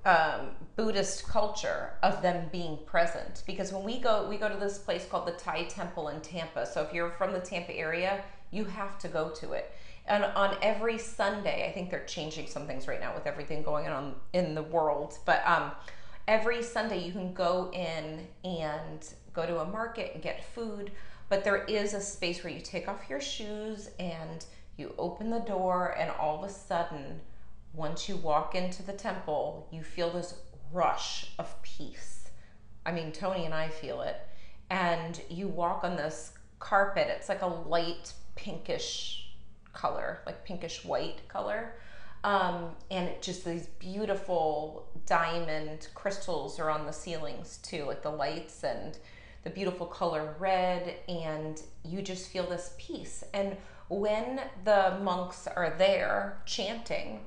um, 0.04 0.50
Buddhist 0.76 1.28
culture 1.28 1.94
of 2.02 2.22
them 2.22 2.48
being 2.52 2.78
present. 2.86 3.42
Because 3.46 3.72
when 3.72 3.84
we 3.84 3.98
go, 3.98 4.28
we 4.28 4.36
go 4.36 4.48
to 4.48 4.56
this 4.56 4.78
place 4.78 5.06
called 5.06 5.26
the 5.26 5.32
Thai 5.32 5.64
Temple 5.64 6.08
in 6.08 6.20
Tampa. 6.20 6.66
So 6.66 6.82
if 6.82 6.92
you're 6.92 7.10
from 7.10 7.32
the 7.32 7.40
Tampa 7.40 7.76
area, 7.76 8.22
you 8.50 8.64
have 8.64 8.98
to 9.00 9.08
go 9.08 9.30
to 9.30 9.52
it. 9.52 9.72
And 10.06 10.24
on 10.24 10.56
every 10.62 10.96
Sunday, 10.96 11.68
I 11.68 11.72
think 11.72 11.90
they're 11.90 12.06
changing 12.06 12.46
some 12.46 12.66
things 12.66 12.88
right 12.88 13.00
now 13.00 13.14
with 13.14 13.26
everything 13.26 13.62
going 13.62 13.86
on 13.88 14.14
in 14.32 14.54
the 14.54 14.62
world. 14.62 15.18
But 15.26 15.46
um, 15.46 15.72
every 16.26 16.62
Sunday, 16.62 17.04
you 17.04 17.12
can 17.12 17.34
go 17.34 17.70
in 17.72 18.26
and 18.44 19.06
go 19.34 19.44
to 19.44 19.60
a 19.60 19.66
market 19.66 20.12
and 20.14 20.22
get 20.22 20.42
food. 20.54 20.92
But 21.28 21.44
there 21.44 21.64
is 21.64 21.92
a 21.92 22.00
space 22.00 22.42
where 22.42 22.52
you 22.52 22.60
take 22.60 22.88
off 22.88 23.10
your 23.10 23.20
shoes 23.20 23.90
and 23.98 24.46
you 24.78 24.94
open 24.96 25.28
the 25.28 25.40
door, 25.40 25.94
and 25.98 26.10
all 26.12 26.42
of 26.42 26.48
a 26.48 26.52
sudden, 26.52 27.20
once 27.74 28.08
you 28.08 28.16
walk 28.16 28.54
into 28.54 28.82
the 28.82 28.92
temple, 28.92 29.68
you 29.70 29.82
feel 29.82 30.10
this 30.10 30.34
rush 30.72 31.30
of 31.38 31.60
peace. 31.62 32.28
I 32.84 32.92
mean, 32.92 33.12
Tony 33.12 33.44
and 33.44 33.54
I 33.54 33.68
feel 33.68 34.02
it. 34.02 34.16
And 34.70 35.20
you 35.28 35.48
walk 35.48 35.84
on 35.84 35.96
this 35.96 36.32
carpet, 36.58 37.08
it's 37.08 37.28
like 37.28 37.42
a 37.42 37.46
light 37.46 38.12
pinkish 38.34 39.30
color, 39.72 40.20
like 40.26 40.44
pinkish 40.44 40.84
white 40.84 41.26
color. 41.28 41.74
Um, 42.24 42.70
and 42.90 43.08
it 43.08 43.22
just 43.22 43.44
these 43.44 43.66
beautiful 43.78 44.88
diamond 45.06 45.88
crystals 45.94 46.58
are 46.58 46.68
on 46.68 46.84
the 46.84 46.92
ceilings 46.92 47.58
too, 47.62 47.84
like 47.84 48.02
the 48.02 48.10
lights 48.10 48.64
and 48.64 48.98
the 49.44 49.50
beautiful 49.50 49.86
color 49.86 50.34
red. 50.38 50.96
And 51.08 51.62
you 51.84 52.02
just 52.02 52.30
feel 52.30 52.48
this 52.48 52.74
peace. 52.76 53.22
And 53.32 53.56
when 53.88 54.40
the 54.64 54.98
monks 55.02 55.46
are 55.46 55.74
there 55.78 56.42
chanting, 56.44 57.20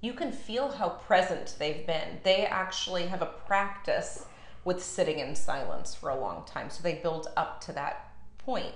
you 0.00 0.12
can 0.12 0.32
feel 0.32 0.70
how 0.70 0.88
present 0.88 1.56
they've 1.58 1.86
been. 1.86 2.20
They 2.22 2.46
actually 2.46 3.06
have 3.06 3.22
a 3.22 3.26
practice 3.26 4.24
with 4.64 4.82
sitting 4.82 5.18
in 5.18 5.34
silence 5.34 5.94
for 5.94 6.10
a 6.10 6.18
long 6.18 6.44
time. 6.46 6.70
So 6.70 6.82
they 6.82 6.94
build 6.94 7.28
up 7.36 7.60
to 7.62 7.72
that 7.72 8.12
point. 8.38 8.74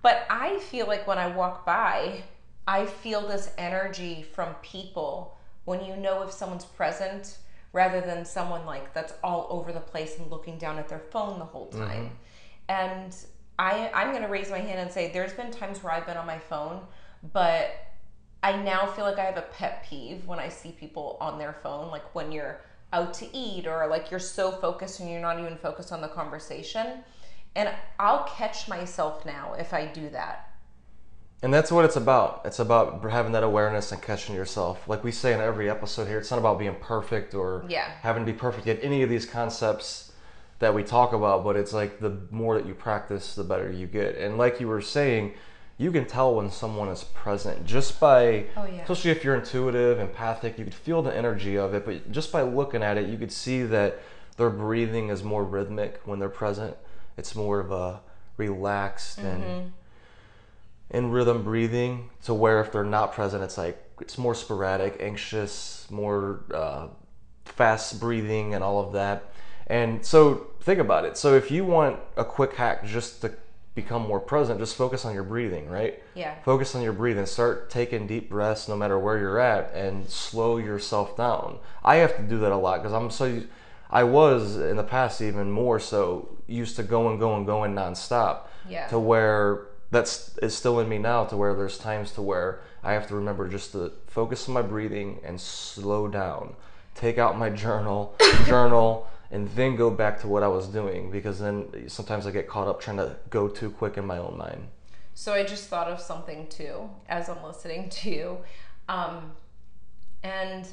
But 0.00 0.26
I 0.30 0.58
feel 0.58 0.86
like 0.86 1.06
when 1.06 1.18
I 1.18 1.28
walk 1.28 1.66
by, 1.66 2.22
I 2.66 2.86
feel 2.86 3.26
this 3.26 3.50
energy 3.58 4.22
from 4.22 4.54
people 4.62 5.38
when 5.64 5.84
you 5.84 5.96
know 5.96 6.22
if 6.22 6.32
someone's 6.32 6.64
present 6.64 7.38
rather 7.72 8.00
than 8.00 8.24
someone 8.24 8.66
like 8.66 8.92
that's 8.92 9.14
all 9.22 9.46
over 9.50 9.72
the 9.72 9.80
place 9.80 10.18
and 10.18 10.30
looking 10.30 10.58
down 10.58 10.78
at 10.78 10.88
their 10.88 10.98
phone 10.98 11.38
the 11.38 11.44
whole 11.44 11.68
time. 11.68 12.04
Mm-hmm. 12.04 12.14
And 12.68 13.16
I 13.58 13.90
I'm 13.94 14.10
going 14.10 14.22
to 14.22 14.28
raise 14.28 14.50
my 14.50 14.58
hand 14.58 14.80
and 14.80 14.90
say 14.90 15.10
there's 15.12 15.32
been 15.32 15.50
times 15.50 15.82
where 15.82 15.92
I've 15.92 16.06
been 16.06 16.16
on 16.16 16.26
my 16.26 16.38
phone, 16.38 16.80
but 17.32 17.91
I 18.42 18.56
now 18.56 18.86
feel 18.86 19.04
like 19.04 19.18
I 19.18 19.24
have 19.24 19.36
a 19.36 19.42
pet 19.42 19.86
peeve 19.88 20.26
when 20.26 20.38
I 20.38 20.48
see 20.48 20.72
people 20.72 21.16
on 21.20 21.38
their 21.38 21.52
phone, 21.62 21.90
like 21.90 22.14
when 22.14 22.32
you're 22.32 22.60
out 22.92 23.14
to 23.14 23.36
eat 23.36 23.66
or 23.66 23.86
like 23.86 24.10
you're 24.10 24.20
so 24.20 24.50
focused 24.50 25.00
and 25.00 25.08
you're 25.10 25.20
not 25.20 25.38
even 25.38 25.56
focused 25.56 25.92
on 25.92 26.00
the 26.00 26.08
conversation. 26.08 27.04
And 27.54 27.70
I'll 27.98 28.24
catch 28.24 28.68
myself 28.68 29.24
now 29.24 29.54
if 29.58 29.72
I 29.72 29.86
do 29.86 30.08
that. 30.10 30.48
And 31.42 31.52
that's 31.52 31.72
what 31.72 31.84
it's 31.84 31.96
about. 31.96 32.42
It's 32.44 32.58
about 32.60 33.02
having 33.10 33.32
that 33.32 33.42
awareness 33.42 33.90
and 33.92 34.00
catching 34.00 34.34
yourself. 34.34 34.88
Like 34.88 35.02
we 35.02 35.10
say 35.10 35.32
in 35.32 35.40
every 35.40 35.68
episode 35.68 36.06
here, 36.06 36.18
it's 36.18 36.30
not 36.30 36.38
about 36.38 36.58
being 36.58 36.76
perfect 36.76 37.34
or 37.34 37.64
Yeah. 37.68 37.86
having 38.02 38.24
to 38.24 38.32
be 38.32 38.38
perfect 38.38 38.66
at 38.68 38.82
any 38.82 39.02
of 39.02 39.10
these 39.10 39.26
concepts 39.26 40.12
that 40.60 40.72
we 40.74 40.84
talk 40.84 41.12
about, 41.12 41.42
but 41.42 41.56
it's 41.56 41.72
like 41.72 41.98
the 41.98 42.16
more 42.30 42.54
that 42.56 42.66
you 42.66 42.74
practice, 42.74 43.34
the 43.34 43.42
better 43.42 43.70
you 43.70 43.88
get. 43.88 44.16
And 44.16 44.38
like 44.38 44.60
you 44.60 44.68
were 44.68 44.80
saying, 44.80 45.34
you 45.78 45.90
can 45.90 46.04
tell 46.04 46.34
when 46.34 46.50
someone 46.50 46.88
is 46.88 47.04
present 47.04 47.64
just 47.66 47.98
by, 47.98 48.44
Oh, 48.56 48.64
yeah. 48.66 48.82
especially 48.82 49.10
if 49.10 49.24
you're 49.24 49.34
intuitive, 49.34 49.98
empathic, 49.98 50.58
you 50.58 50.64
could 50.64 50.74
feel 50.74 51.02
the 51.02 51.14
energy 51.16 51.56
of 51.56 51.74
it. 51.74 51.84
But 51.84 52.12
just 52.12 52.30
by 52.32 52.42
looking 52.42 52.82
at 52.82 52.96
it, 52.98 53.08
you 53.08 53.18
could 53.18 53.32
see 53.32 53.62
that 53.64 53.98
their 54.36 54.50
breathing 54.50 55.08
is 55.08 55.22
more 55.24 55.44
rhythmic 55.44 56.00
when 56.04 56.18
they're 56.18 56.28
present. 56.28 56.76
It's 57.16 57.34
more 57.34 57.58
of 57.60 57.70
a 57.72 58.00
relaxed 58.36 59.18
Mm-hmm. 59.18 59.42
and 59.42 59.72
in 60.90 61.10
rhythm 61.10 61.42
breathing 61.42 62.10
to 62.24 62.34
where 62.34 62.60
if 62.60 62.70
they're 62.70 62.84
not 62.84 63.12
present 63.14 63.42
it's 63.42 63.56
like 63.56 63.82
it's 64.00 64.18
more 64.18 64.34
sporadic 64.34 64.96
anxious 65.00 65.86
more 65.90 66.40
uh, 66.52 66.86
fast 67.46 67.98
breathing 67.98 68.54
and 68.54 68.62
all 68.62 68.78
of 68.84 68.92
that 68.92 69.32
and 69.68 70.04
so 70.04 70.48
think 70.60 70.78
about 70.78 71.04
it 71.06 71.16
so 71.16 71.34
if 71.34 71.50
you 71.50 71.64
want 71.64 71.98
a 72.18 72.24
quick 72.24 72.54
hack 72.56 72.84
just 72.84 73.22
to 73.22 73.32
become 73.74 74.02
more 74.02 74.20
present 74.20 74.58
just 74.60 74.76
focus 74.76 75.04
on 75.04 75.14
your 75.14 75.22
breathing 75.22 75.68
right 75.68 76.02
Yeah. 76.14 76.34
focus 76.44 76.74
on 76.74 76.82
your 76.82 76.92
breathing 76.92 77.24
start 77.26 77.70
taking 77.70 78.06
deep 78.06 78.28
breaths 78.28 78.68
no 78.68 78.76
matter 78.76 78.98
where 78.98 79.18
you're 79.18 79.38
at 79.40 79.72
and 79.74 80.08
slow 80.10 80.58
yourself 80.58 81.16
down 81.16 81.58
i 81.84 81.96
have 81.96 82.16
to 82.16 82.22
do 82.22 82.38
that 82.40 82.52
a 82.52 82.56
lot 82.56 82.82
because 82.82 82.92
i'm 82.92 83.10
so 83.10 83.42
i 83.90 84.02
was 84.02 84.56
in 84.56 84.76
the 84.76 84.82
past 84.84 85.22
even 85.22 85.50
more 85.50 85.80
so 85.80 86.28
used 86.46 86.76
to 86.76 86.82
going 86.82 87.18
going 87.18 87.44
going 87.46 87.74
nonstop 87.74 88.40
Yeah. 88.68 88.88
to 88.88 88.98
where 88.98 89.68
that's 89.90 90.36
is 90.38 90.54
still 90.54 90.80
in 90.80 90.88
me 90.88 90.98
now 90.98 91.24
to 91.24 91.36
where 91.36 91.54
there's 91.54 91.76
times 91.78 92.12
to 92.12 92.22
where 92.22 92.60
I 92.84 92.94
have 92.94 93.06
to 93.08 93.14
remember 93.14 93.46
just 93.46 93.72
to 93.72 93.92
focus 94.08 94.48
on 94.48 94.54
my 94.54 94.62
breathing 94.62 95.20
and 95.22 95.38
slow 95.40 96.08
down. 96.08 96.56
Take 96.96 97.16
out 97.18 97.38
my 97.38 97.48
journal, 97.50 98.16
journal, 98.46 99.06
and 99.32 99.48
then 99.56 99.76
go 99.76 99.90
back 99.90 100.20
to 100.20 100.28
what 100.28 100.42
I 100.42 100.48
was 100.48 100.68
doing 100.68 101.10
because 101.10 101.40
then 101.40 101.88
sometimes 101.88 102.26
I 102.26 102.30
get 102.30 102.46
caught 102.46 102.68
up 102.68 102.80
trying 102.80 102.98
to 102.98 103.16
go 103.30 103.48
too 103.48 103.70
quick 103.70 103.96
in 103.96 104.06
my 104.06 104.18
own 104.18 104.36
mind. 104.36 104.68
So 105.14 105.32
I 105.32 105.42
just 105.42 105.68
thought 105.68 105.88
of 105.88 106.00
something 106.00 106.46
too 106.48 106.90
as 107.08 107.30
I'm 107.30 107.42
listening 107.42 107.88
to 107.88 108.10
you. 108.10 108.38
Um, 108.90 109.32
and 110.22 110.68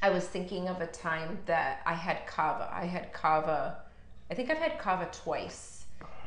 I 0.00 0.10
was 0.10 0.24
thinking 0.24 0.68
of 0.68 0.80
a 0.80 0.86
time 0.86 1.40
that 1.46 1.82
I 1.84 1.94
had 1.94 2.24
kava. 2.28 2.70
I 2.72 2.86
had 2.86 3.12
kava, 3.12 3.78
I 4.30 4.34
think 4.34 4.48
I've 4.48 4.58
had 4.58 4.78
kava 4.78 5.08
twice. 5.10 5.86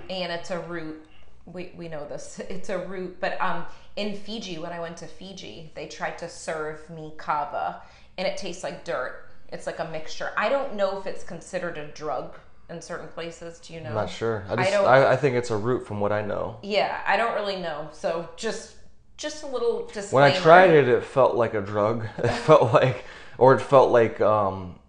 And 0.09 0.33
it's 0.33 0.51
a 0.51 0.59
root. 0.59 1.05
We, 1.45 1.71
we 1.77 1.87
know 1.87 2.05
this. 2.05 2.41
It's 2.49 2.67
a 2.67 2.85
root. 2.85 3.17
But 3.21 3.39
um, 3.41 3.65
in 3.95 4.13
Fiji, 4.13 4.57
when 4.57 4.73
I 4.73 4.81
went 4.81 4.97
to 4.97 5.07
Fiji, 5.07 5.71
they 5.73 5.87
tried 5.87 6.17
to 6.17 6.27
serve 6.27 6.89
me 6.89 7.13
kava 7.17 7.81
and 8.17 8.27
it 8.27 8.35
tastes 8.35 8.63
like 8.63 8.83
dirt. 8.83 9.28
It's 9.51 9.65
like 9.65 9.79
a 9.79 9.85
mixture. 9.85 10.29
I 10.37 10.49
don't 10.49 10.75
know 10.75 10.99
if 10.99 11.05
it's 11.07 11.23
considered 11.23 11.77
a 11.77 11.87
drug 11.87 12.35
in 12.69 12.81
certain 12.81 13.07
places. 13.07 13.59
Do 13.59 13.73
you 13.73 13.81
know? 13.81 13.89
I'm 13.89 13.95
not 13.95 14.09
sure. 14.09 14.45
I 14.49 14.53
I 14.53 14.69
don't- 14.69 14.85
I, 14.87 15.11
I 15.13 15.15
think 15.15 15.35
it's 15.35 15.49
a 15.49 15.57
root 15.57 15.87
from 15.87 15.99
what 15.99 16.11
I 16.11 16.21
know. 16.21 16.57
Yeah, 16.61 16.99
I 17.07 17.17
don't 17.17 17.33
really 17.33 17.57
know. 17.57 17.89
So 17.91 18.29
just 18.35 18.75
just 19.17 19.43
a 19.43 19.47
little 19.47 19.89
When. 20.11 20.23
I 20.23 20.31
tried 20.31 20.69
it, 20.69 20.87
it 20.87 21.03
felt 21.03 21.35
like 21.35 21.53
a 21.53 21.61
drug. 21.61 22.07
It 22.19 22.29
felt 22.29 22.73
like, 22.73 23.03
or 23.37 23.53
it 23.53 23.59
felt 23.59 23.91
like, 23.91 24.21
um, 24.21 24.79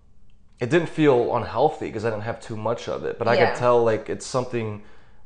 it 0.60 0.70
didn't 0.70 0.88
feel 0.88 1.34
unhealthy 1.34 1.86
because 1.86 2.04
I 2.04 2.10
didn't 2.10 2.22
have 2.24 2.38
too 2.40 2.56
much 2.56 2.88
of 2.88 3.04
it. 3.04 3.18
But 3.18 3.26
I 3.26 3.34
Yeah. 3.34 3.50
could 3.50 3.58
tell 3.58 3.82
like 3.82 4.08
it's 4.08 4.26
something. 4.26 4.82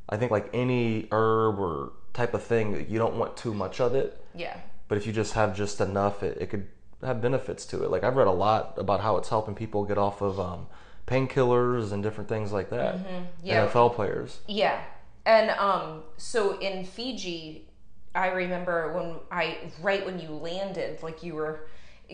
I 0.08 0.16
think 0.16 0.30
like 0.30 0.48
any 0.54 1.08
herb 1.12 1.58
or 1.58 1.92
type 2.12 2.34
of 2.34 2.42
thing 2.44 2.86
you 2.88 2.98
don't 2.98 3.16
want 3.16 3.36
too 3.36 3.52
much 3.52 3.80
of 3.80 3.94
it. 3.94 4.22
Yeah. 4.34 4.56
But 4.88 4.96
if 4.98 5.06
you 5.06 5.12
just 5.12 5.32
have 5.34 5.56
just 5.56 5.80
enough, 5.80 6.22
it, 6.22 6.38
it 6.40 6.50
could 6.50 6.66
have 7.04 7.20
benefits 7.20 7.64
to 7.66 7.84
it. 7.84 7.90
Like 7.90 8.04
I've 8.04 8.16
read 8.16 8.26
a 8.26 8.32
lot 8.32 8.74
about 8.76 9.00
how 9.00 9.16
it's 9.16 9.28
helping 9.28 9.54
people 9.54 9.84
get 9.84 9.98
off 9.98 10.20
of 10.22 10.40
um, 10.40 10.66
painkillers 11.06 11.92
and 11.92 12.02
different 12.02 12.28
things 12.28 12.52
like 12.52 12.70
that. 12.70 12.96
Mm-hmm. 12.96 13.24
Yeah. 13.42 13.66
NFL 13.66 13.94
players. 13.94 14.40
Yeah. 14.48 14.82
And 15.26 15.50
um 15.50 16.02
so 16.16 16.58
in 16.58 16.84
Fiji, 16.84 17.68
I 18.14 18.28
remember 18.28 18.92
when 18.92 19.16
I 19.30 19.58
right 19.82 20.04
when 20.04 20.18
you 20.18 20.30
landed, 20.30 21.02
like 21.02 21.22
you 21.22 21.34
were 21.34 21.66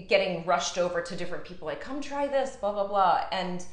getting 0.09 0.47
rushed 0.47 0.79
over 0.79 1.03
to 1.03 1.17
different 1.17 1.45
people 1.45 1.67
like 1.67 1.81
come 1.81 2.01
try 2.01 2.27
this, 2.27 2.57
blah 2.57 2.73
blah 2.73 2.87
blah. 2.87 3.25
And 3.33 3.65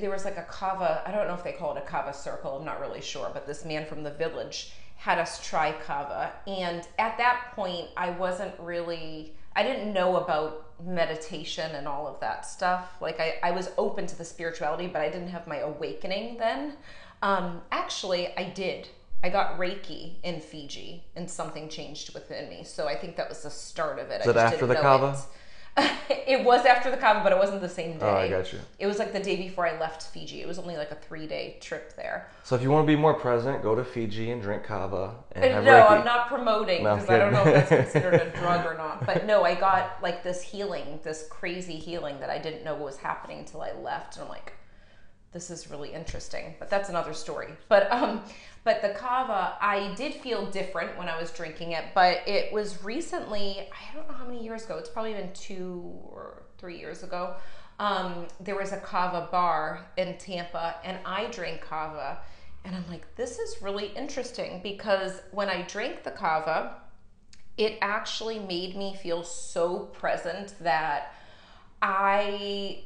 there 0.00 0.10
was 0.10 0.24
like 0.24 0.36
a 0.36 0.42
kava, 0.42 1.02
I 1.06 1.12
don't 1.12 1.26
know 1.26 1.34
if 1.34 1.44
they 1.44 1.52
call 1.52 1.74
it 1.74 1.82
a 1.82 1.86
kava 1.86 2.12
circle, 2.12 2.58
I'm 2.58 2.64
not 2.64 2.80
really 2.80 3.00
sure, 3.00 3.30
but 3.32 3.46
this 3.46 3.64
man 3.64 3.86
from 3.86 4.02
the 4.02 4.10
village 4.10 4.72
had 4.96 5.18
us 5.18 5.46
try 5.46 5.72
kava. 5.72 6.32
And 6.46 6.86
at 6.98 7.16
that 7.16 7.52
point, 7.54 7.88
I 7.96 8.10
wasn't 8.10 8.52
really 8.58 9.32
I 9.56 9.62
didn't 9.62 9.92
know 9.92 10.16
about 10.16 10.66
meditation 10.82 11.72
and 11.72 11.86
all 11.86 12.06
of 12.06 12.20
that 12.20 12.46
stuff. 12.46 12.96
Like 13.00 13.20
I, 13.20 13.38
I 13.42 13.50
was 13.50 13.70
open 13.76 14.06
to 14.06 14.16
the 14.16 14.24
spirituality, 14.24 14.86
but 14.86 15.02
I 15.02 15.08
didn't 15.08 15.28
have 15.28 15.46
my 15.46 15.58
awakening 15.58 16.38
then. 16.38 16.74
Um, 17.22 17.62
actually, 17.70 18.36
I 18.36 18.44
did. 18.44 18.88
I 19.22 19.28
got 19.28 19.58
Reiki 19.58 20.14
in 20.22 20.40
Fiji, 20.40 21.04
and 21.14 21.28
something 21.28 21.68
changed 21.68 22.14
within 22.14 22.48
me. 22.48 22.64
So 22.64 22.88
I 22.88 22.96
think 22.96 23.16
that 23.16 23.28
was 23.28 23.42
the 23.42 23.50
start 23.50 23.98
of 23.98 24.10
it. 24.10 24.22
Is 24.22 24.28
it 24.28 24.36
after 24.36 24.66
the 24.66 24.76
kava? 24.76 25.18
It. 25.18 25.39
it 26.10 26.44
was 26.44 26.66
after 26.66 26.90
the 26.90 26.96
kava, 26.96 27.20
but 27.22 27.32
it 27.32 27.38
wasn't 27.38 27.60
the 27.60 27.68
same 27.68 27.98
day. 27.98 28.06
Oh, 28.06 28.16
I 28.16 28.28
got 28.28 28.52
you. 28.52 28.58
It 28.78 28.86
was 28.86 28.98
like 28.98 29.12
the 29.12 29.20
day 29.20 29.36
before 29.36 29.66
I 29.66 29.78
left 29.78 30.02
Fiji. 30.02 30.40
It 30.40 30.48
was 30.48 30.58
only 30.58 30.76
like 30.76 30.90
a 30.90 30.96
three 30.96 31.26
day 31.26 31.58
trip 31.60 31.94
there. 31.96 32.28
So 32.44 32.56
if 32.56 32.62
you 32.62 32.70
want 32.70 32.86
to 32.86 32.92
be 32.92 32.96
more 32.96 33.14
present, 33.14 33.62
go 33.62 33.74
to 33.74 33.84
Fiji 33.84 34.30
and 34.30 34.42
drink 34.42 34.64
kava 34.64 35.14
and 35.32 35.44
uh, 35.44 35.48
have 35.48 35.64
no, 35.64 35.72
Reiki. 35.72 35.90
I'm 35.90 36.04
not 36.04 36.28
promoting 36.28 36.82
No, 36.82 36.96
because 36.96 37.10
I 37.10 37.18
don't 37.18 37.32
know 37.32 37.44
if 37.46 37.68
that's 37.68 37.92
considered 37.92 38.14
a 38.14 38.30
drug 38.38 38.66
or 38.66 38.76
not. 38.76 39.06
But 39.06 39.26
no, 39.26 39.44
I 39.44 39.54
got 39.54 40.02
like 40.02 40.22
this 40.22 40.42
healing, 40.42 41.00
this 41.02 41.26
crazy 41.30 41.76
healing 41.76 42.18
that 42.20 42.30
I 42.30 42.38
didn't 42.38 42.64
know 42.64 42.74
was 42.74 42.96
happening 42.96 43.38
until 43.38 43.62
I 43.62 43.72
left, 43.72 44.16
and 44.16 44.24
I'm 44.24 44.28
like, 44.30 44.52
this 45.32 45.50
is 45.50 45.70
really 45.70 45.92
interesting. 45.92 46.54
But 46.58 46.70
that's 46.70 46.88
another 46.88 47.14
story. 47.14 47.48
But 47.68 47.90
um, 47.92 48.22
but 48.64 48.82
the 48.82 48.90
kava, 48.90 49.56
I 49.60 49.94
did 49.96 50.14
feel 50.14 50.46
different 50.46 50.98
when 50.98 51.08
I 51.08 51.18
was 51.20 51.30
drinking 51.30 51.72
it, 51.72 51.84
but 51.94 52.26
it 52.26 52.52
was 52.52 52.82
recently. 52.84 53.68
I 53.70 53.94
don't 53.94 54.08
know 54.08 54.14
how 54.14 54.26
many 54.26 54.42
years 54.42 54.64
ago. 54.64 54.76
It's 54.76 54.90
probably 54.90 55.14
been 55.14 55.32
two 55.32 55.92
or 56.04 56.42
three 56.58 56.78
years 56.78 57.02
ago. 57.02 57.36
Um, 57.78 58.26
there 58.40 58.56
was 58.56 58.72
a 58.72 58.76
kava 58.78 59.28
bar 59.30 59.86
in 59.96 60.18
Tampa, 60.18 60.76
and 60.84 60.98
I 61.04 61.26
drank 61.26 61.62
kava. 61.62 62.18
And 62.64 62.76
I'm 62.76 62.86
like, 62.90 63.14
this 63.16 63.38
is 63.38 63.62
really 63.62 63.86
interesting 63.96 64.60
because 64.62 65.22
when 65.30 65.48
I 65.48 65.62
drank 65.62 66.02
the 66.02 66.10
kava, 66.10 66.74
it 67.56 67.78
actually 67.80 68.38
made 68.38 68.76
me 68.76 68.94
feel 69.02 69.22
so 69.22 69.78
present 69.94 70.54
that 70.60 71.14
I 71.80 72.84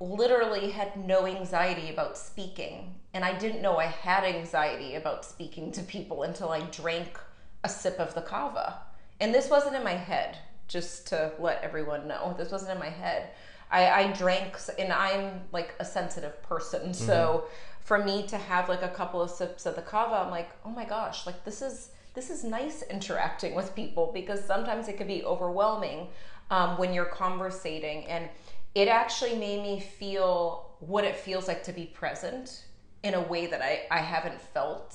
literally 0.00 0.70
had 0.70 0.96
no 1.06 1.26
anxiety 1.26 1.90
about 1.90 2.18
speaking. 2.18 2.94
And 3.14 3.24
I 3.24 3.36
didn't 3.36 3.62
know 3.62 3.78
I 3.78 3.86
had 3.86 4.24
anxiety 4.24 4.94
about 4.94 5.24
speaking 5.24 5.72
to 5.72 5.82
people 5.82 6.22
until 6.22 6.50
I 6.50 6.60
drank 6.60 7.18
a 7.64 7.68
sip 7.68 7.98
of 7.98 8.14
the 8.14 8.20
kava. 8.20 8.80
And 9.20 9.34
this 9.34 9.48
wasn't 9.48 9.76
in 9.76 9.84
my 9.84 9.94
head, 9.94 10.36
just 10.68 11.06
to 11.08 11.32
let 11.38 11.62
everyone 11.62 12.06
know. 12.06 12.34
This 12.36 12.52
wasn't 12.52 12.72
in 12.72 12.78
my 12.78 12.90
head. 12.90 13.30
I, 13.70 13.90
I 13.90 14.12
drank, 14.12 14.56
and 14.78 14.92
I'm 14.92 15.40
like 15.52 15.74
a 15.80 15.84
sensitive 15.84 16.40
person. 16.42 16.92
So 16.94 17.44
for 17.80 18.04
me 18.04 18.26
to 18.26 18.36
have 18.36 18.68
like 18.68 18.82
a 18.82 18.88
couple 18.88 19.22
of 19.22 19.30
sips 19.30 19.64
of 19.64 19.76
the 19.76 19.82
kava, 19.82 20.16
I'm 20.16 20.30
like, 20.30 20.50
oh 20.64 20.70
my 20.70 20.84
gosh, 20.84 21.26
like 21.26 21.44
this 21.44 21.62
is 21.62 21.90
this 22.14 22.30
is 22.30 22.42
nice 22.42 22.82
interacting 22.90 23.54
with 23.54 23.74
people 23.74 24.10
because 24.12 24.42
sometimes 24.42 24.88
it 24.88 24.96
could 24.96 25.06
be 25.06 25.22
overwhelming 25.22 26.08
um, 26.50 26.78
when 26.78 26.94
you're 26.94 27.04
conversating 27.04 28.06
and 28.06 28.28
it 28.76 28.88
actually 28.88 29.34
made 29.34 29.62
me 29.62 29.80
feel 29.80 30.76
what 30.80 31.02
it 31.02 31.16
feels 31.16 31.48
like 31.48 31.62
to 31.62 31.72
be 31.72 31.86
present 31.86 32.66
in 33.02 33.14
a 33.14 33.20
way 33.22 33.46
that 33.46 33.62
I, 33.62 33.86
I 33.90 34.00
haven't 34.00 34.38
felt 34.38 34.94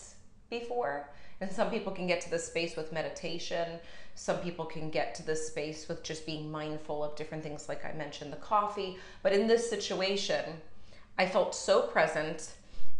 before. 0.51 1.09
And 1.41 1.51
some 1.51 1.71
people 1.71 1.91
can 1.91 2.05
get 2.05 2.21
to 2.21 2.29
this 2.29 2.45
space 2.45 2.75
with 2.75 2.93
meditation. 2.93 3.79
Some 4.13 4.37
people 4.37 4.65
can 4.65 4.91
get 4.91 5.15
to 5.15 5.25
this 5.25 5.47
space 5.47 5.87
with 5.87 6.03
just 6.03 6.27
being 6.27 6.51
mindful 6.51 7.03
of 7.03 7.15
different 7.15 7.41
things, 7.41 7.67
like 7.67 7.83
I 7.83 7.93
mentioned, 7.93 8.31
the 8.31 8.37
coffee. 8.37 8.99
But 9.23 9.33
in 9.33 9.47
this 9.47 9.67
situation, 9.67 10.45
I 11.17 11.25
felt 11.25 11.55
so 11.55 11.81
present 11.81 12.53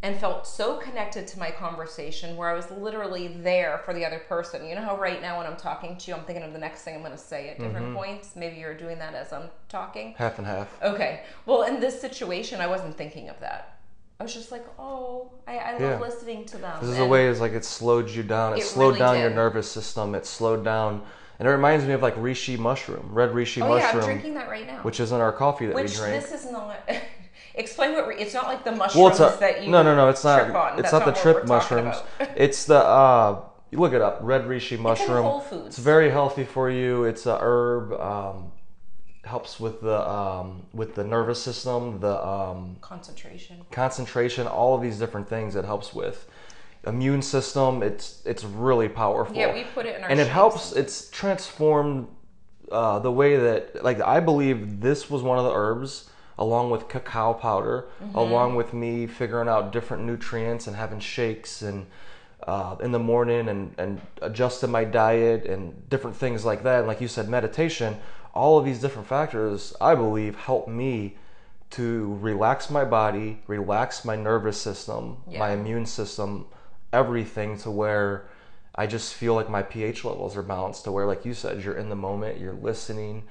and 0.03 0.17
felt 0.17 0.47
so 0.47 0.77
connected 0.77 1.27
to 1.27 1.37
my 1.37 1.51
conversation 1.51 2.35
where 2.35 2.49
I 2.49 2.53
was 2.53 2.71
literally 2.71 3.27
there 3.27 3.81
for 3.85 3.93
the 3.93 4.03
other 4.03 4.19
person. 4.19 4.67
You 4.67 4.75
know 4.75 4.81
how 4.81 4.97
right 4.97 5.21
now 5.21 5.37
when 5.37 5.45
I'm 5.45 5.55
talking 5.55 5.95
to 5.95 6.11
you, 6.11 6.17
I'm 6.17 6.23
thinking 6.23 6.43
of 6.43 6.53
the 6.53 6.59
next 6.59 6.81
thing 6.81 6.95
I'm 6.95 7.01
going 7.01 7.11
to 7.11 7.17
say 7.17 7.49
at 7.49 7.59
different 7.59 7.87
mm-hmm. 7.87 7.95
points? 7.95 8.35
Maybe 8.35 8.57
you're 8.57 8.73
doing 8.73 8.97
that 8.97 9.13
as 9.13 9.31
I'm 9.31 9.49
talking. 9.69 10.15
Half 10.17 10.39
and 10.39 10.47
half. 10.47 10.81
Okay. 10.81 11.21
Well, 11.45 11.63
in 11.63 11.79
this 11.79 11.99
situation, 12.01 12.61
I 12.61 12.67
wasn't 12.67 12.97
thinking 12.97 13.29
of 13.29 13.39
that. 13.41 13.77
I 14.19 14.23
was 14.23 14.33
just 14.33 14.51
like, 14.51 14.65
oh, 14.79 15.31
I, 15.47 15.57
I 15.57 15.71
love 15.73 15.81
Yeah. 15.81 15.99
listening 15.99 16.45
to 16.45 16.57
them. 16.57 16.79
This 16.81 16.89
is 16.89 16.97
a 16.97 17.03
And- 17.03 17.11
way 17.11 17.27
is 17.27 17.39
like 17.39 17.53
it 17.53 17.65
slowed 17.65 18.09
you 18.09 18.23
down. 18.23 18.53
It, 18.53 18.59
It 18.59 18.63
slowed 18.63 18.95
really 18.95 18.99
down 18.99 19.19
your 19.19 19.29
nervous 19.29 19.71
system. 19.71 20.15
It 20.15 20.25
slowed 20.25 20.63
down 20.63 21.03
And 21.39 21.47
it 21.47 21.51
reminds 21.51 21.85
me 21.85 21.93
of 21.93 22.03
like 22.03 22.15
reishi 22.17 22.55
mushroom, 22.57 23.09
red 23.11 23.31
reishi 23.31 23.63
Oh 23.63 23.75
yeah, 23.75 23.85
mushroom, 23.85 24.03
I'm 24.03 24.09
drinking 24.09 24.33
that 24.35 24.47
right 24.49 24.67
now. 24.67 24.77
which 24.83 24.99
is 24.99 25.11
in 25.11 25.21
our 25.21 25.31
coffee 25.31 25.65
that 25.65 25.75
Which 25.75 25.91
we 25.91 25.97
drink. 25.97 26.21
Which 26.21 26.31
this 26.31 26.45
is 26.45 26.51
not. 26.51 26.87
Explain 27.55 27.93
what 27.93 28.19
it's 28.19 28.33
not 28.33 28.47
like 28.47 28.63
the 28.63 28.71
well, 28.71 28.79
mushrooms 28.79 29.19
it's 29.19 29.35
a, 29.35 29.39
that 29.39 29.63
you 29.63 29.71
no, 29.71 29.83
no, 29.83 29.95
no. 29.95 30.09
It's 30.09 30.23
not. 30.23 30.43
trip 30.43 30.55
on. 30.55 30.73
It's 30.73 30.91
That's 30.91 30.93
not 30.93 31.05
the 31.05 31.19
trip 31.19 31.47
mushrooms. 31.47 31.95
it's 32.35 32.65
the 32.65 32.77
uh, 32.77 33.41
you 33.71 33.79
look 33.79 33.93
it 33.93 34.01
up. 34.01 34.19
Red 34.21 34.43
reishi 34.43 34.79
mushroom. 34.79 35.41
Foods. 35.41 35.67
It's 35.67 35.77
very 35.77 36.09
healthy 36.09 36.45
for 36.45 36.69
you. 36.69 37.03
It's 37.03 37.25
a 37.25 37.37
herb. 37.39 37.93
Um, 37.93 38.51
helps 39.23 39.59
with 39.59 39.81
the 39.81 40.09
um, 40.09 40.63
with 40.73 40.95
the 40.95 41.03
nervous 41.03 41.41
system, 41.41 41.99
the 41.99 42.25
um, 42.25 42.75
Concentration. 42.81 43.61
concentration, 43.71 44.47
all 44.47 44.75
of 44.75 44.81
these 44.81 44.97
different 44.97 45.27
things 45.27 45.55
it 45.55 45.65
helps 45.65 45.93
with. 45.93 46.27
Immune 46.87 47.21
system. 47.21 47.83
It's 47.83 48.23
it's 48.25 48.43
really 48.43 48.89
powerful. 48.89 49.35
Yeah, 49.35 49.53
we 49.53 49.63
put 49.63 49.85
it 49.85 49.97
in 49.97 50.03
our 50.03 50.09
and 50.09 50.19
it 50.19 50.27
helps. 50.27 50.73
It's 50.73 51.09
transformed 51.09 52.07
uh, 52.71 52.99
the 52.99 53.11
way 53.11 53.37
that 53.37 53.83
like 53.83 54.01
I 54.01 54.19
believe 54.19 54.81
this 54.81 55.09
was 55.09 55.21
one 55.21 55.37
of 55.37 55.45
the 55.45 55.53
herbs 55.53 56.09
along 56.43 56.65
with 56.73 56.83
cacao 56.93 57.33
powder, 57.33 57.77
Mm-hmm. 58.03 58.17
along 58.23 58.49
with 58.59 58.71
me 58.73 59.07
figuring 59.21 59.49
out 59.53 59.63
different 59.71 60.01
nutrients 60.11 60.63
and 60.67 60.75
having 60.83 60.99
shakes 60.99 61.61
and 61.61 61.85
uh, 62.51 62.75
in 62.85 62.91
the 62.91 63.03
morning 63.11 63.43
and 63.53 63.61
and 63.77 63.91
adjusting 64.21 64.71
my 64.79 64.83
diet 65.01 65.41
and 65.45 65.61
different 65.93 66.15
things 66.23 66.43
like 66.49 66.61
that. 66.67 66.79
And 66.79 66.87
like 66.91 67.01
you 67.05 67.07
said, 67.07 67.25
meditation. 67.29 67.91
All 68.33 68.57
of 68.57 68.63
these 68.65 68.79
different 68.85 69.07
factors, 69.15 69.59
I 69.81 69.93
believe, 70.03 70.33
help 70.49 70.67
me 70.67 70.93
to 71.77 72.17
relax 72.29 72.69
my 72.69 72.85
body, 72.99 73.29
relax 73.47 74.03
my 74.11 74.15
nervous 74.15 74.57
system, 74.67 75.17
my 75.39 75.51
immune 75.51 75.85
system, 75.85 76.45
everything 76.93 77.57
to 77.63 77.69
where 77.81 78.25
I 78.73 78.87
just 78.87 79.13
feel 79.13 79.33
like 79.35 79.49
my 79.49 79.63
pH 79.73 79.99
levels 80.05 80.35
are 80.37 80.47
balanced 80.55 80.85
to 80.85 80.91
where, 80.93 81.05
like 81.05 81.25
you 81.25 81.33
said, 81.33 81.53
you're 81.63 81.77
in 81.83 81.89
the 81.89 81.95
moment, 82.07 82.39
you're 82.41 82.59
listening, 82.71 83.23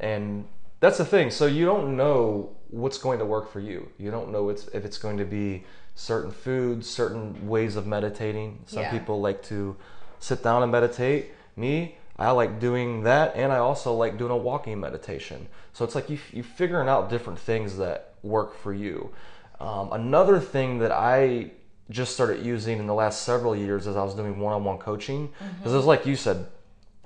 and 0.00 0.46
that's 0.80 0.98
the 0.98 1.04
thing. 1.04 1.30
So 1.30 1.46
you 1.46 1.64
don't 1.64 1.96
know 1.96 2.56
what's 2.68 2.98
going 2.98 3.18
to 3.18 3.24
work 3.24 3.50
for 3.50 3.60
you. 3.60 3.88
You 3.98 4.10
don't 4.10 4.30
know 4.30 4.48
it's, 4.48 4.68
if 4.68 4.84
it's 4.84 4.98
going 4.98 5.16
to 5.18 5.24
be 5.24 5.64
certain 5.94 6.30
foods, 6.30 6.88
certain 6.88 7.48
ways 7.48 7.76
of 7.76 7.86
meditating. 7.86 8.60
Some 8.66 8.82
Yeah. 8.82 8.90
people 8.90 9.20
like 9.20 9.42
to 9.44 9.76
sit 10.18 10.42
down 10.42 10.62
and 10.62 10.70
meditate. 10.70 11.32
Me, 11.56 11.96
I 12.18 12.30
like 12.32 12.60
doing 12.60 13.02
that, 13.04 13.34
and 13.34 13.50
I 13.52 13.56
also 13.56 13.94
like 13.94 14.18
doing 14.18 14.30
a 14.30 14.36
walking 14.36 14.78
meditation. 14.78 15.48
So 15.72 15.84
it's 15.84 15.94
like 15.94 16.10
you 16.10 16.18
you 16.32 16.42
figuring 16.42 16.88
out 16.88 17.08
different 17.08 17.38
things 17.38 17.78
that 17.78 18.14
work 18.22 18.54
for 18.54 18.74
you. 18.74 19.10
Um, 19.58 19.90
another 19.92 20.38
thing 20.38 20.78
that 20.80 20.92
I 20.92 21.52
just 21.88 22.12
started 22.12 22.44
using 22.44 22.78
in 22.78 22.86
the 22.86 22.94
last 22.94 23.22
several 23.22 23.56
years 23.56 23.86
as 23.86 23.96
I 23.96 24.02
was 24.02 24.14
doing 24.14 24.38
one-on-one 24.38 24.78
coaching, 24.78 25.32
because 25.58 25.72
it's 25.72 25.86
like 25.86 26.04
you 26.04 26.16
said, 26.16 26.46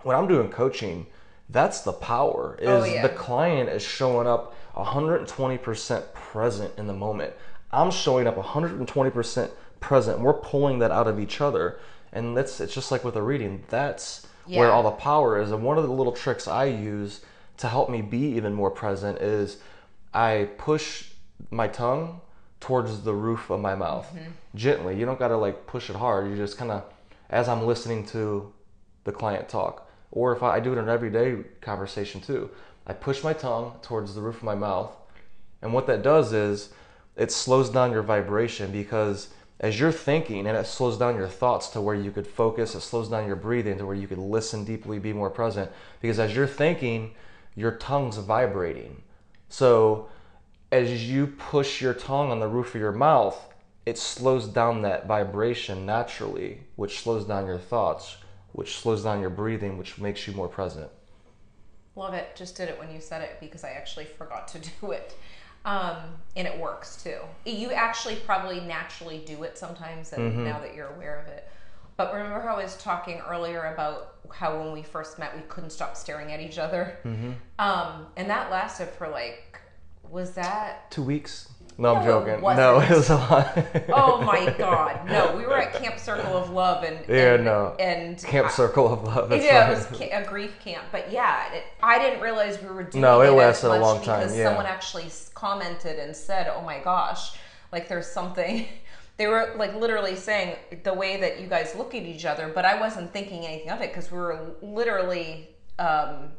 when 0.02 0.16
I'm 0.16 0.26
doing 0.26 0.48
coaching, 0.48 1.06
that's 1.50 1.82
the 1.82 1.92
power. 1.92 2.56
Is 2.60 2.68
Oh, 2.68 2.84
yeah. 2.84 3.02
the 3.02 3.08
client 3.08 3.68
is 3.68 3.82
showing 3.82 4.26
up 4.26 4.54
120% 4.76 6.14
present 6.14 6.72
in 6.78 6.86
the 6.86 6.92
moment. 6.92 7.32
I'm 7.72 7.90
showing 7.90 8.26
up 8.26 8.36
120% 8.36 9.50
present. 9.80 10.20
We're 10.20 10.34
pulling 10.34 10.78
that 10.80 10.90
out 10.90 11.06
of 11.06 11.18
each 11.18 11.40
other. 11.40 11.78
And 12.12 12.36
that's 12.36 12.60
it's 12.60 12.74
just 12.74 12.90
like 12.90 13.04
with 13.04 13.16
a 13.16 13.22
reading. 13.22 13.64
That's 13.68 14.26
where 14.46 14.72
all 14.72 14.82
the 14.82 14.90
power 14.90 15.40
is. 15.40 15.52
And 15.52 15.62
one 15.62 15.78
of 15.78 15.84
the 15.84 15.92
little 15.92 16.12
tricks 16.12 16.48
I 16.48 16.64
use 16.64 17.20
to 17.58 17.68
help 17.68 17.90
me 17.90 18.02
be 18.02 18.18
even 18.18 18.52
more 18.52 18.70
present 18.70 19.18
is 19.18 19.58
I 20.12 20.48
push 20.58 21.10
my 21.50 21.68
tongue 21.68 22.20
towards 22.58 23.02
the 23.02 23.14
roof 23.14 23.48
of 23.50 23.60
my 23.60 23.74
mouth 23.74 24.06
mm-hmm. 24.08 24.30
gently. 24.54 24.98
You 24.98 25.06
don't 25.06 25.18
got 25.18 25.28
to 25.28 25.36
like 25.36 25.66
push 25.66 25.88
it 25.88 25.96
hard. 25.96 26.28
You 26.28 26.36
just 26.36 26.58
kind 26.58 26.70
of 26.70 26.84
as 27.28 27.48
I'm 27.48 27.66
listening 27.66 28.06
to 28.06 28.52
the 29.04 29.12
client 29.12 29.48
talk. 29.48 29.89
Or 30.12 30.34
if 30.34 30.42
I, 30.42 30.56
I 30.56 30.60
do 30.60 30.72
it 30.72 30.78
in 30.78 30.84
an 30.84 30.88
everyday 30.88 31.38
conversation 31.60 32.20
too, 32.20 32.50
I 32.86 32.92
push 32.92 33.22
my 33.22 33.32
tongue 33.32 33.74
towards 33.82 34.14
the 34.14 34.20
roof 34.20 34.36
of 34.36 34.42
my 34.42 34.54
mouth. 34.54 34.96
And 35.62 35.72
what 35.72 35.86
that 35.86 36.02
does 36.02 36.32
is 36.32 36.70
it 37.16 37.30
slows 37.30 37.70
down 37.70 37.92
your 37.92 38.02
vibration 38.02 38.72
because 38.72 39.28
as 39.60 39.78
you're 39.78 39.92
thinking 39.92 40.46
and 40.46 40.56
it 40.56 40.66
slows 40.66 40.96
down 40.96 41.16
your 41.16 41.28
thoughts 41.28 41.68
to 41.68 41.80
where 41.80 41.94
you 41.94 42.10
could 42.10 42.26
focus, 42.26 42.74
it 42.74 42.80
slows 42.80 43.10
down 43.10 43.26
your 43.26 43.36
breathing 43.36 43.76
to 43.78 43.86
where 43.86 43.94
you 43.94 44.08
could 44.08 44.18
listen 44.18 44.64
deeply, 44.64 44.98
be 44.98 45.12
more 45.12 45.28
present. 45.28 45.70
Because 46.00 46.18
as 46.18 46.34
you're 46.34 46.46
thinking, 46.46 47.14
your 47.54 47.72
tongue's 47.72 48.16
vibrating. 48.16 49.02
So 49.50 50.08
as 50.72 51.10
you 51.10 51.26
push 51.26 51.82
your 51.82 51.94
tongue 51.94 52.30
on 52.30 52.40
the 52.40 52.48
roof 52.48 52.74
of 52.74 52.80
your 52.80 52.92
mouth, 52.92 53.38
it 53.84 53.98
slows 53.98 54.46
down 54.46 54.82
that 54.82 55.06
vibration 55.06 55.84
naturally, 55.84 56.62
which 56.76 57.00
slows 57.00 57.26
down 57.26 57.46
your 57.46 57.58
thoughts, 57.58 58.16
which 58.52 58.76
slows 58.78 59.04
down 59.04 59.20
your 59.20 59.30
breathing, 59.30 59.78
which 59.78 59.98
makes 59.98 60.26
you 60.26 60.32
more 60.32 60.48
present. 60.48 60.90
Love 61.96 62.14
it. 62.14 62.34
Just 62.36 62.56
did 62.56 62.68
it 62.68 62.78
when 62.78 62.92
you 62.92 63.00
said 63.00 63.22
it 63.22 63.38
because 63.40 63.64
I 63.64 63.70
actually 63.70 64.04
forgot 64.06 64.48
to 64.48 64.58
do 64.80 64.92
it. 64.92 65.16
Um, 65.64 65.96
and 66.36 66.48
it 66.48 66.58
works 66.58 67.02
too. 67.02 67.18
You 67.44 67.72
actually 67.72 68.16
probably 68.16 68.60
naturally 68.60 69.22
do 69.26 69.42
it 69.42 69.58
sometimes, 69.58 70.12
and 70.14 70.32
Mm-hmm. 70.32 70.44
now 70.44 70.58
that 70.60 70.74
you're 70.74 70.88
aware 70.88 71.20
of 71.20 71.26
it. 71.28 71.46
But 71.98 72.14
remember 72.14 72.40
how 72.40 72.54
I 72.56 72.62
was 72.62 72.78
talking 72.78 73.20
earlier 73.28 73.64
about 73.74 74.14
how 74.32 74.58
when 74.58 74.72
we 74.72 74.82
first 74.82 75.18
met, 75.18 75.36
we 75.36 75.42
couldn't 75.48 75.68
stop 75.68 75.96
staring 75.98 76.32
at 76.32 76.40
each 76.40 76.56
other? 76.58 76.96
Mm-hmm. 77.04 77.32
Um, 77.58 78.06
and 78.16 78.30
that 78.30 78.50
lasted 78.50 78.88
for 78.88 79.06
like, 79.08 79.60
was 80.08 80.30
that 80.32 80.90
Two 80.90 81.02
weeks? 81.02 81.49
No, 81.80 81.96
I'm 81.96 82.04
No, 82.04 82.18
it 82.18 82.26
joking. 82.26 82.40
wasn't. 82.42 82.58
No, 82.58 82.80
it 82.80 82.90
was 82.90 83.08
a 83.10 83.14
lot. 83.16 83.58
Oh 83.88 84.20
my 84.22 84.54
God! 84.58 85.08
No, 85.08 85.34
we 85.34 85.44
were 85.46 85.56
at 85.56 85.72
Camp 85.72 85.98
Circle 85.98 86.36
of 86.36 86.50
Love, 86.50 86.84
and 86.84 86.98
Yeah, 87.08 87.34
and, 87.34 87.44
no. 87.44 87.74
and 87.80 88.18
Camp 88.18 88.48
I- 88.48 88.50
Circle 88.50 88.92
of 88.92 89.02
Love. 89.04 89.30
That's 89.30 89.42
yeah, 89.44 89.60
right. 89.68 89.72
it 89.72 89.90
was 89.90 90.00
a 90.00 90.24
grief 90.28 90.60
camp. 90.62 90.84
But 90.92 91.10
yeah, 91.10 91.52
it, 91.54 91.64
I 91.82 91.98
didn't 91.98 92.20
realize 92.20 92.60
we 92.62 92.68
were 92.68 92.82
doing 92.82 93.00
No, 93.00 93.22
it 93.22 93.28
as 93.28 93.32
lasted 93.34 93.66
a 93.66 93.70
much 93.70 93.80
long 93.80 94.02
time, 94.02 94.20
because 94.20 94.36
yeah. 94.36 94.44
someone 94.44 94.66
actually 94.66 95.06
commented 95.34 95.98
and 95.98 96.14
said, 96.14 96.52
"Oh 96.54 96.60
my 96.62 96.80
gosh, 96.80 97.32
like 97.72 97.88
there's 97.88 98.06
something." 98.06 98.66
They 99.16 99.26
were 99.26 99.52
like 99.58 99.74
literally 99.74 100.16
saying 100.16 100.56
the 100.82 100.94
way 100.94 101.20
that 101.20 101.42
you 101.42 101.46
guys 101.46 101.74
look 101.76 101.94
at 101.94 102.04
each 102.04 102.24
other, 102.24 102.50
but 102.54 102.64
I 102.64 102.80
wasn't 102.80 103.12
thinking 103.12 103.44
anything 103.44 103.68
of 103.70 103.82
it 103.82 103.90
because 103.90 104.10
we 104.10 104.16
were 104.16 104.52
literally. 104.62 105.50
Um, 105.78 106.30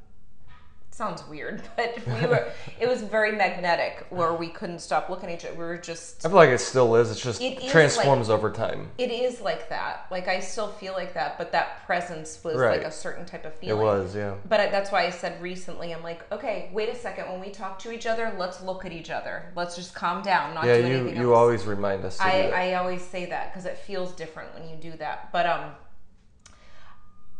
sounds 1.02 1.28
weird, 1.28 1.64
but 1.76 1.98
we 2.06 2.28
were. 2.28 2.52
it 2.80 2.88
was 2.88 3.02
very 3.02 3.32
magnetic, 3.32 4.06
where 4.12 4.34
we 4.34 4.50
couldn't 4.50 4.80
stop 4.80 5.10
looking 5.10 5.30
at 5.30 5.40
each 5.40 5.46
other. 5.46 5.56
We 5.56 5.64
were 5.64 5.78
just 5.78 6.24
I 6.24 6.30
feel 6.30 6.36
like 6.36 6.50
it 6.50 6.60
still 6.60 6.96
is. 6.96 7.10
It's 7.10 7.22
just 7.22 7.42
It 7.42 7.68
transforms 7.70 8.30
over 8.30 8.52
time. 8.52 8.90
it 9.00 9.10
is 9.10 9.42
like 9.42 9.70
that. 9.70 10.06
Like 10.12 10.28
I 10.28 10.40
still 10.40 10.68
feel 10.68 10.94
like 10.94 11.16
that, 11.16 11.40
but 11.40 11.52
that 11.54 11.84
presence 11.88 12.44
was 12.44 12.56
Right. 12.56 12.78
like 12.78 12.88
a 12.88 12.92
certain 12.92 13.26
type 13.26 13.46
of 13.46 13.54
feeling. 13.56 13.82
It 13.82 13.84
was, 13.84 14.16
yeah. 14.16 14.36
But 14.48 14.60
I, 14.60 14.70
that's 14.70 14.92
why 14.92 15.06
I 15.06 15.10
said 15.10 15.42
recently, 15.42 15.92
I'm 15.92 16.04
like, 16.04 16.32
okay, 16.32 16.70
wait 16.72 16.90
a 16.90 16.96
second. 16.96 17.30
When 17.32 17.40
we 17.42 17.50
talk 17.50 17.80
to 17.80 17.92
each 17.92 18.06
other, 18.06 18.34
let's 18.38 18.62
look 18.62 18.86
at 18.86 18.92
each 18.92 19.10
other. 19.10 19.52
Let's 19.56 19.76
just 19.76 19.96
calm 19.96 20.22
down, 20.22 20.54
not 20.54 20.66
Yeah, 20.66 20.82
do 20.82 20.88
you 20.88 20.96
anything 20.98 21.16
you 21.18 21.32
else. 21.34 21.38
always 21.40 21.66
remind 21.66 22.06
us 22.06 22.18
to 22.18 22.24
I. 22.24 22.52
I 22.72 22.74
always 22.76 23.02
say 23.04 23.26
that 23.26 23.52
because 23.52 23.66
it 23.66 23.78
feels 23.80 24.12
different 24.14 24.54
when 24.54 24.70
you 24.70 24.76
do 24.76 24.96
that. 24.98 25.32
But 25.32 25.48
um, 25.48 25.72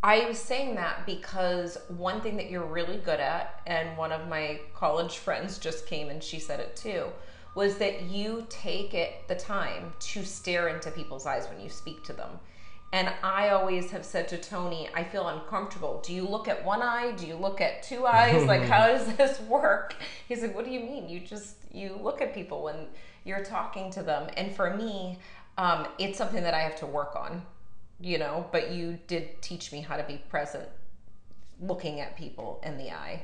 I 0.04 0.26
was 0.26 0.40
saying 0.40 0.76
that 0.76 1.06
because 1.06 1.78
one 1.90 2.22
thing 2.22 2.36
that 2.38 2.50
you're 2.50 2.66
really 2.66 2.98
good 2.98 3.20
at, 3.20 3.62
and 3.68 3.96
one 3.98 4.12
of 4.12 4.28
my 4.28 4.60
college 4.74 5.18
friends 5.18 5.60
just 5.60 5.86
came 5.86 6.10
and 6.10 6.24
she 6.24 6.40
said 6.40 6.60
it 6.60 6.76
too, 6.76 7.06
was 7.54 7.78
that 7.78 8.04
you 8.04 8.46
take 8.50 8.94
it 8.94 9.28
the 9.28 9.36
time 9.36 9.94
to 10.00 10.24
stare 10.24 10.70
into 10.70 10.90
people's 10.90 11.26
eyes 11.26 11.48
when 11.48 11.60
you 11.60 11.70
speak 11.70 12.04
to 12.06 12.14
them. 12.14 12.40
And 12.94 13.10
I 13.24 13.50
always 13.50 13.92
have 13.92 14.04
said 14.04 14.28
to 14.30 14.38
Tony, 14.38 14.90
I 14.94 15.04
feel 15.04 15.28
uncomfortable. 15.28 16.02
Do 16.06 16.14
you 16.14 16.28
look 16.28 16.48
at 16.48 16.66
one 16.66 16.82
eye? 16.82 17.12
Do 17.12 17.26
you 17.26 17.36
look 17.36 17.62
at 17.62 17.84
two 17.84 18.06
eyes? 18.06 18.46
Like, 18.46 18.64
how 18.64 18.88
does 18.88 19.16
this 19.18 19.40
work? 19.42 19.96
He 20.28 20.36
said, 20.36 20.54
What 20.54 20.66
do 20.66 20.72
you 20.72 20.82
mean? 20.82 21.08
You 21.08 21.22
just 21.22 21.56
you 21.72 21.98
look 22.02 22.22
at 22.22 22.34
people 22.34 22.64
when 22.64 22.88
you're 23.24 23.46
talking 23.46 23.92
to 23.92 24.04
them. 24.04 24.30
And 24.36 24.54
for 24.54 24.76
me, 24.76 25.20
um, 25.58 25.88
it's 26.00 26.18
something 26.18 26.44
that 26.44 26.54
I 26.54 26.60
have 26.60 26.76
to 26.78 26.86
work 26.86 27.16
on, 27.16 27.44
you 28.02 28.18
know. 28.18 28.48
But 28.52 28.72
you 28.72 29.00
did 29.08 29.42
teach 29.42 29.72
me 29.72 29.82
how 29.82 29.98
to 29.98 30.04
be 30.04 30.18
present, 30.30 30.68
looking 31.60 32.00
at 32.00 32.18
people 32.18 32.62
in 32.66 32.78
the 32.78 32.92
eye. 32.92 33.24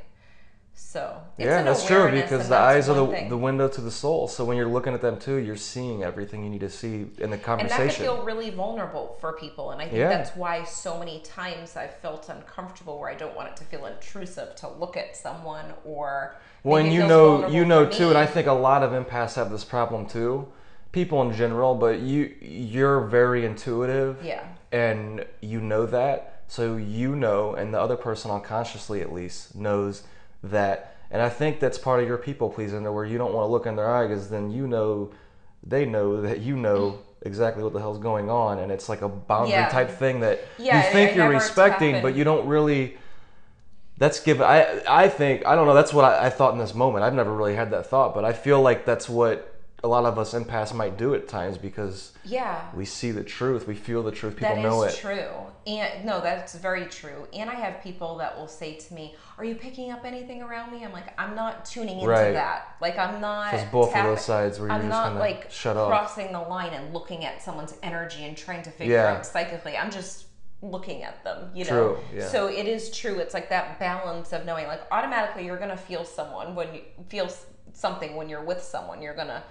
So 0.80 1.20
it's 1.40 1.46
yeah, 1.48 1.64
that's 1.64 1.88
true 1.88 2.12
because 2.12 2.50
the 2.50 2.56
eyes 2.56 2.88
are 2.88 2.94
the, 2.96 3.08
thing. 3.08 3.30
the 3.30 3.38
window 3.38 3.68
to 3.68 3.82
the 3.82 3.90
soul. 3.90 4.28
So 4.28 4.46
when 4.46 4.58
you're 4.58 4.68
looking 4.68 4.94
at 4.94 5.02
them 5.02 5.18
too, 5.18 5.38
you're 5.38 5.56
seeing 5.56 6.04
everything 6.04 6.44
you 6.44 6.52
need 6.52 6.60
to 6.60 6.70
see 6.70 7.08
in 7.18 7.32
the 7.32 7.38
conversation. 7.40 7.82
and 7.82 7.90
that 7.90 7.96
can 7.96 8.06
feel 8.06 8.24
really 8.24 8.52
vulnerable 8.52 9.18
for 9.20 9.34
people 9.34 9.72
and 9.72 9.82
i 9.82 9.86
think 9.86 9.98
Yeah. 9.98 10.10
that's 10.10 10.36
why 10.36 10.64
so 10.66 11.00
many 11.00 11.20
times 11.22 11.76
i've 11.76 11.96
felt 11.96 12.30
uncomfortable 12.30 13.00
where 13.00 13.10
i 13.10 13.16
don't 13.16 13.36
want 13.36 13.50
it 13.50 13.58
to 13.58 13.64
feel 13.64 13.88
intrusive 13.88 14.56
to 14.58 14.68
look 14.70 14.96
at 14.96 15.18
someone 15.18 15.66
or 15.84 16.36
Well, 16.64 16.84
and 16.84 16.94
you 16.94 17.08
know, 17.08 17.48
you 17.48 17.66
know 17.66 17.88
too, 17.88 18.10
and 18.10 18.18
I 18.18 18.28
think 18.28 18.46
a 18.46 18.54
lot 18.54 18.84
of 18.84 18.92
empaths 18.92 19.34
have 19.34 19.50
this 19.50 19.64
problem 19.64 20.06
too. 20.06 20.48
People 20.92 21.22
in 21.22 21.34
general, 21.36 21.76
but 21.76 22.00
you 22.00 22.34
you're 22.42 23.02
very 23.02 23.46
intuitive, 23.46 24.18
Yeah. 24.24 24.44
and 24.72 25.26
you 25.42 25.60
know 25.60 25.86
that, 25.86 26.42
so 26.48 26.76
you 26.76 27.16
know, 27.16 27.54
and 27.54 27.74
the 27.74 27.80
other 27.80 27.96
person 27.98 28.32
unconsciously 28.32 29.02
at 29.02 29.12
least 29.14 29.56
knows 29.56 30.04
that, 30.44 30.96
and 31.12 31.22
I 31.22 31.30
think 31.30 31.60
that's 31.60 31.78
part 31.78 32.02
of 32.02 32.08
your 32.08 32.18
people 32.18 32.50
pleasing, 32.50 32.84
where 32.92 33.06
you 33.06 33.18
don't 33.18 33.34
want 33.34 33.44
to 33.46 33.52
look 33.52 33.66
in 33.66 33.76
their 33.76 33.90
eye, 33.94 34.08
because 34.08 34.30
then 34.30 34.50
you 34.50 34.66
know, 34.68 35.12
they 35.62 35.86
know 35.86 36.22
that 36.22 36.40
you 36.40 36.56
know 36.56 37.00
exactly 37.22 37.64
what 37.64 37.74
the 37.74 37.80
hell's 37.80 38.00
going 38.00 38.30
on, 38.30 38.58
and 38.60 38.72
it's 38.72 38.88
like 38.88 39.02
a 39.02 39.10
boundary 39.10 39.52
Yeah. 39.52 39.70
type 39.70 39.90
thing 39.90 40.22
that 40.22 40.40
Yeah, 40.58 40.78
you 40.86 40.92
think 40.94 41.16
you're 41.16 41.30
respecting, 41.30 42.02
but 42.02 42.16
you 42.16 42.24
don't 42.24 42.48
really 42.48 42.98
that's 44.00 44.20
given 44.20 44.46
I 44.46 44.82
I 44.88 45.10
think 45.10 45.46
I 45.46 45.56
don't 45.56 45.66
know 45.68 45.74
that's 45.74 45.92
what 45.94 46.06
I, 46.06 46.28
I 46.28 46.30
thought 46.30 46.54
in 46.54 46.60
this 46.60 46.74
moment. 46.76 47.04
I've 47.04 47.16
never 47.16 47.34
really 47.34 47.56
had 47.56 47.72
that 47.72 47.88
thought, 47.88 48.14
but 48.16 48.24
I 48.24 48.32
feel 48.32 48.62
like 48.62 48.86
that's 48.86 49.10
what 49.10 49.54
a 49.84 49.88
lot 49.88 50.06
of 50.06 50.18
us 50.18 50.34
empaths 50.34 50.74
might 50.74 50.98
do 50.98 51.14
at 51.14 51.28
times 51.28 51.56
because 51.58 52.12
Yeah. 52.24 52.62
we 52.74 52.84
see 52.84 53.12
the 53.12 53.24
truth, 53.24 53.68
we 53.68 53.76
feel 53.76 54.02
the 54.02 54.12
truth, 54.12 54.36
people 54.36 54.56
That 54.56 54.58
is 54.58 54.64
know 54.64 54.82
it. 54.82 54.86
That's 54.88 54.98
true. 55.00 55.30
And 55.68 56.04
no, 56.06 56.20
that's 56.20 56.56
very 56.56 56.86
true. 56.88 57.28
And 57.32 57.48
I 57.50 57.54
have 57.54 57.82
people 57.84 58.18
that 58.18 58.36
will 58.38 58.48
say 58.48 58.74
to 58.76 58.94
me, 58.94 59.16
"Are 59.38 59.44
you 59.44 59.54
picking 59.54 59.92
up 59.92 60.04
anything 60.04 60.42
around 60.42 60.72
me?" 60.72 60.84
I'm 60.84 60.94
like, 60.94 61.14
"I'm 61.20 61.36
not 61.36 61.64
tuning 61.66 61.98
into 62.00 62.10
Right. 62.10 62.32
that. 62.34 62.70
Like, 62.82 62.98
I'm 62.98 63.22
not." 63.22 63.52
So 63.52 63.58
it's 63.58 63.72
both 63.72 63.96
of 63.96 64.04
those 64.04 64.26
sides 64.26 64.60
where 64.60 64.70
you're 64.70 64.76
I'm 64.76 64.90
just 64.90 64.90
not 64.90 65.16
like 65.16 65.52
shut 65.52 65.78
off. 65.78 65.90
crossing 65.90 66.32
the 66.32 66.40
line 66.42 66.74
and 66.74 66.92
looking 66.94 67.24
at 67.26 67.42
someone's 67.44 67.76
energy 67.84 68.26
and 68.26 68.36
trying 68.36 68.64
to 68.64 68.72
figure 68.72 68.96
Yeah. 68.96 69.14
out 69.18 69.26
psychically. 69.28 69.78
I'm 69.78 69.92
just 69.92 70.26
looking 70.64 71.04
at 71.04 71.24
them. 71.24 71.52
You 71.54 71.66
know. 71.66 71.70
True, 71.70 71.98
yeah. 72.16 72.28
So 72.28 72.48
it 72.48 72.66
is 72.66 72.90
true. 72.98 73.20
It's 73.20 73.36
like 73.36 73.50
that 73.50 73.78
balance 73.78 74.34
of 74.34 74.44
knowing, 74.44 74.66
like, 74.68 74.82
automatically 74.92 75.46
you're 75.46 75.58
gonna 75.58 75.78
feel 75.78 76.04
someone 76.04 76.56
when 76.56 76.74
you 76.74 76.82
feel 77.10 77.30
something 77.74 78.16
when 78.16 78.28
you're 78.28 78.42
with 78.44 78.64
someone. 78.64 79.02
You're 79.04 79.14
gonna 79.14 79.44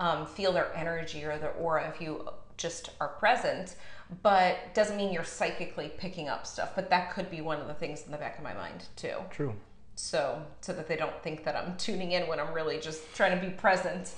um, 0.00 0.26
feel 0.26 0.52
their 0.52 0.74
energy 0.74 1.24
or 1.24 1.38
their 1.38 1.52
aura 1.52 1.88
if 1.88 2.00
you 2.00 2.28
just 2.56 2.90
are 3.00 3.08
present 3.08 3.76
but 4.22 4.74
doesn't 4.74 4.96
mean 4.96 5.12
you're 5.12 5.24
psychically 5.24 5.90
picking 5.96 6.28
up 6.28 6.46
stuff 6.46 6.72
but 6.74 6.90
that 6.90 7.12
could 7.12 7.30
be 7.30 7.40
one 7.40 7.60
of 7.60 7.66
the 7.66 7.74
things 7.74 8.04
in 8.04 8.12
the 8.12 8.18
back 8.18 8.36
of 8.38 8.44
my 8.44 8.54
mind 8.54 8.84
too. 8.96 9.16
True. 9.30 9.54
so 9.94 10.42
so 10.60 10.72
that 10.72 10.86
they 10.88 10.96
don't 10.96 11.22
think 11.22 11.44
that 11.44 11.56
i'm 11.56 11.76
tuning 11.76 12.12
in 12.12 12.26
when 12.26 12.38
i'm 12.38 12.52
really 12.52 12.78
just 12.78 13.02
trying 13.14 13.38
to 13.38 13.44
be 13.46 13.52
present. 13.52 14.14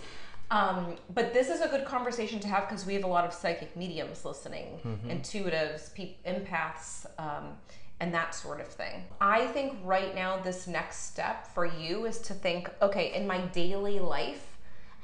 Um, 0.48 0.94
but 1.12 1.34
this 1.34 1.48
is 1.48 1.60
a 1.60 1.66
good 1.66 1.84
conversation 1.84 2.38
to 2.38 2.46
have 2.46 2.68
because 2.68 2.86
we 2.86 2.94
have 2.94 3.02
a 3.02 3.08
lot 3.08 3.24
of 3.24 3.32
psychic 3.34 3.76
mediums 3.76 4.24
listening 4.24 4.78
intuitives 5.08 5.92
pe- 5.92 6.14
empaths 6.24 7.04
um, 7.18 7.54
and 7.98 8.14
that 8.14 8.32
sort 8.32 8.60
of 8.60 8.68
thing. 8.68 9.04
I 9.20 9.46
think 9.48 9.76
right 9.82 10.14
now 10.14 10.38
this 10.38 10.68
next 10.68 11.06
step 11.10 11.48
for 11.52 11.64
you 11.64 12.06
is 12.06 12.18
to 12.20 12.32
think 12.32 12.70
okay 12.80 13.12
in 13.12 13.26
my 13.26 13.40
daily 13.46 13.98
life 13.98 14.55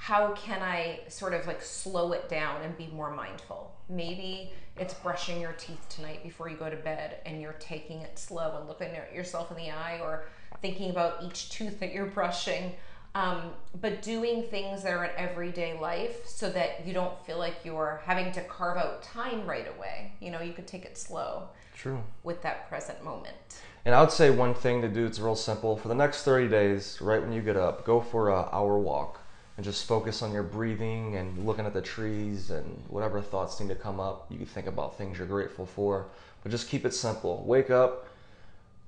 how 0.02 0.32
can 0.32 0.60
I 0.62 0.98
sort 1.06 1.32
of 1.32 1.46
like 1.46 1.62
slow 1.62 2.10
it 2.10 2.28
down 2.28 2.62
and 2.62 2.76
be 2.76 2.88
more 2.88 3.14
mindful? 3.14 3.72
Maybe 3.88 4.50
it's 4.76 4.94
brushing 4.94 5.40
your 5.40 5.52
teeth 5.52 5.88
tonight 5.88 6.24
before 6.24 6.48
you 6.48 6.56
go 6.56 6.68
to 6.68 6.74
bed 6.74 7.18
and 7.24 7.40
you're 7.40 7.52
taking 7.60 8.00
it 8.00 8.18
slow 8.18 8.56
and 8.58 8.66
looking 8.66 8.88
at 8.88 9.14
yourself 9.14 9.52
in 9.52 9.56
the 9.56 9.70
eye 9.70 10.00
or 10.02 10.24
thinking 10.60 10.90
about 10.90 11.22
each 11.22 11.50
tooth 11.50 11.78
that 11.78 11.92
you're 11.92 12.06
brushing. 12.06 12.72
Um, 13.14 13.52
but 13.80 14.02
doing 14.02 14.42
things 14.42 14.82
that 14.82 14.92
are 14.92 15.04
in 15.04 15.12
everyday 15.16 15.78
life 15.78 16.26
so 16.26 16.50
that 16.50 16.84
you 16.84 16.92
don't 16.92 17.24
feel 17.24 17.38
like 17.38 17.58
you're 17.62 18.02
having 18.04 18.32
to 18.32 18.42
carve 18.42 18.78
out 18.78 19.04
time 19.04 19.46
right 19.46 19.68
away. 19.76 20.14
You 20.18 20.32
know, 20.32 20.40
you 20.40 20.52
could 20.52 20.66
take 20.66 20.84
it 20.84 20.98
slow 20.98 21.44
True. 21.76 22.02
with 22.24 22.42
that 22.42 22.68
present 22.68 23.04
moment. 23.04 23.36
And 23.84 23.94
I 23.94 24.00
would 24.00 24.10
say 24.10 24.30
one 24.30 24.54
thing 24.54 24.82
to 24.82 24.88
do, 24.88 25.06
it's 25.06 25.20
real 25.20 25.36
simple. 25.36 25.76
For 25.76 25.86
the 25.86 25.94
next 25.94 26.24
30 26.24 26.48
days, 26.48 26.98
right 27.00 27.22
when 27.22 27.32
you 27.32 27.40
get 27.40 27.56
up, 27.56 27.84
go 27.84 28.00
for 28.00 28.30
an 28.30 28.48
hour 28.50 28.78
walk 28.78 29.21
and 29.56 29.64
just 29.64 29.86
focus 29.86 30.22
on 30.22 30.32
your 30.32 30.42
breathing 30.42 31.16
and 31.16 31.46
looking 31.46 31.66
at 31.66 31.74
the 31.74 31.82
trees 31.82 32.50
and 32.50 32.82
whatever 32.88 33.20
thoughts 33.20 33.60
need 33.60 33.68
to 33.68 33.74
come 33.74 34.00
up. 34.00 34.26
You 34.30 34.38
can 34.38 34.46
think 34.46 34.66
about 34.66 34.96
things 34.96 35.18
you're 35.18 35.26
grateful 35.26 35.66
for, 35.66 36.06
but 36.42 36.50
just 36.50 36.68
keep 36.68 36.86
it 36.86 36.94
simple. 36.94 37.44
Wake 37.46 37.70
up, 37.70 38.06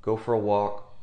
go 0.03 0.17
for 0.17 0.35
a 0.35 0.39
walk, 0.39 0.95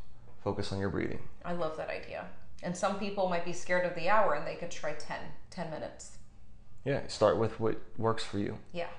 focus 0.43 0.71
on 0.71 0.79
your 0.79 0.89
breathing. 0.89 1.19
I 1.45 1.53
love 1.53 1.77
that 1.77 1.89
idea. 1.89 2.25
And 2.63 2.75
some 2.75 2.99
people 2.99 3.29
might 3.29 3.45
be 3.45 3.53
scared 3.53 3.85
of 3.85 3.95
the 3.95 4.09
hour 4.09 4.33
and 4.33 4.45
they 4.45 4.55
could 4.55 4.71
try 4.71 4.93
10, 4.93 5.17
10 5.49 5.69
minutes. 5.69 6.17
Yeah, 6.85 7.01
start 7.07 7.37
with 7.37 7.59
what 7.59 7.79
works 7.97 8.23
for 8.23 8.39
you. 8.39 8.57
Yeah. 8.73 8.89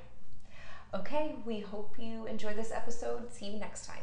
Okay, 0.95 1.37
we 1.45 1.61
hope 1.61 1.97
you 1.99 2.27
enjoy 2.27 2.55
this 2.55 2.71
episode. 2.71 3.33
See 3.33 3.47
you 3.47 3.59
next 3.59 3.87
time. 3.87 4.03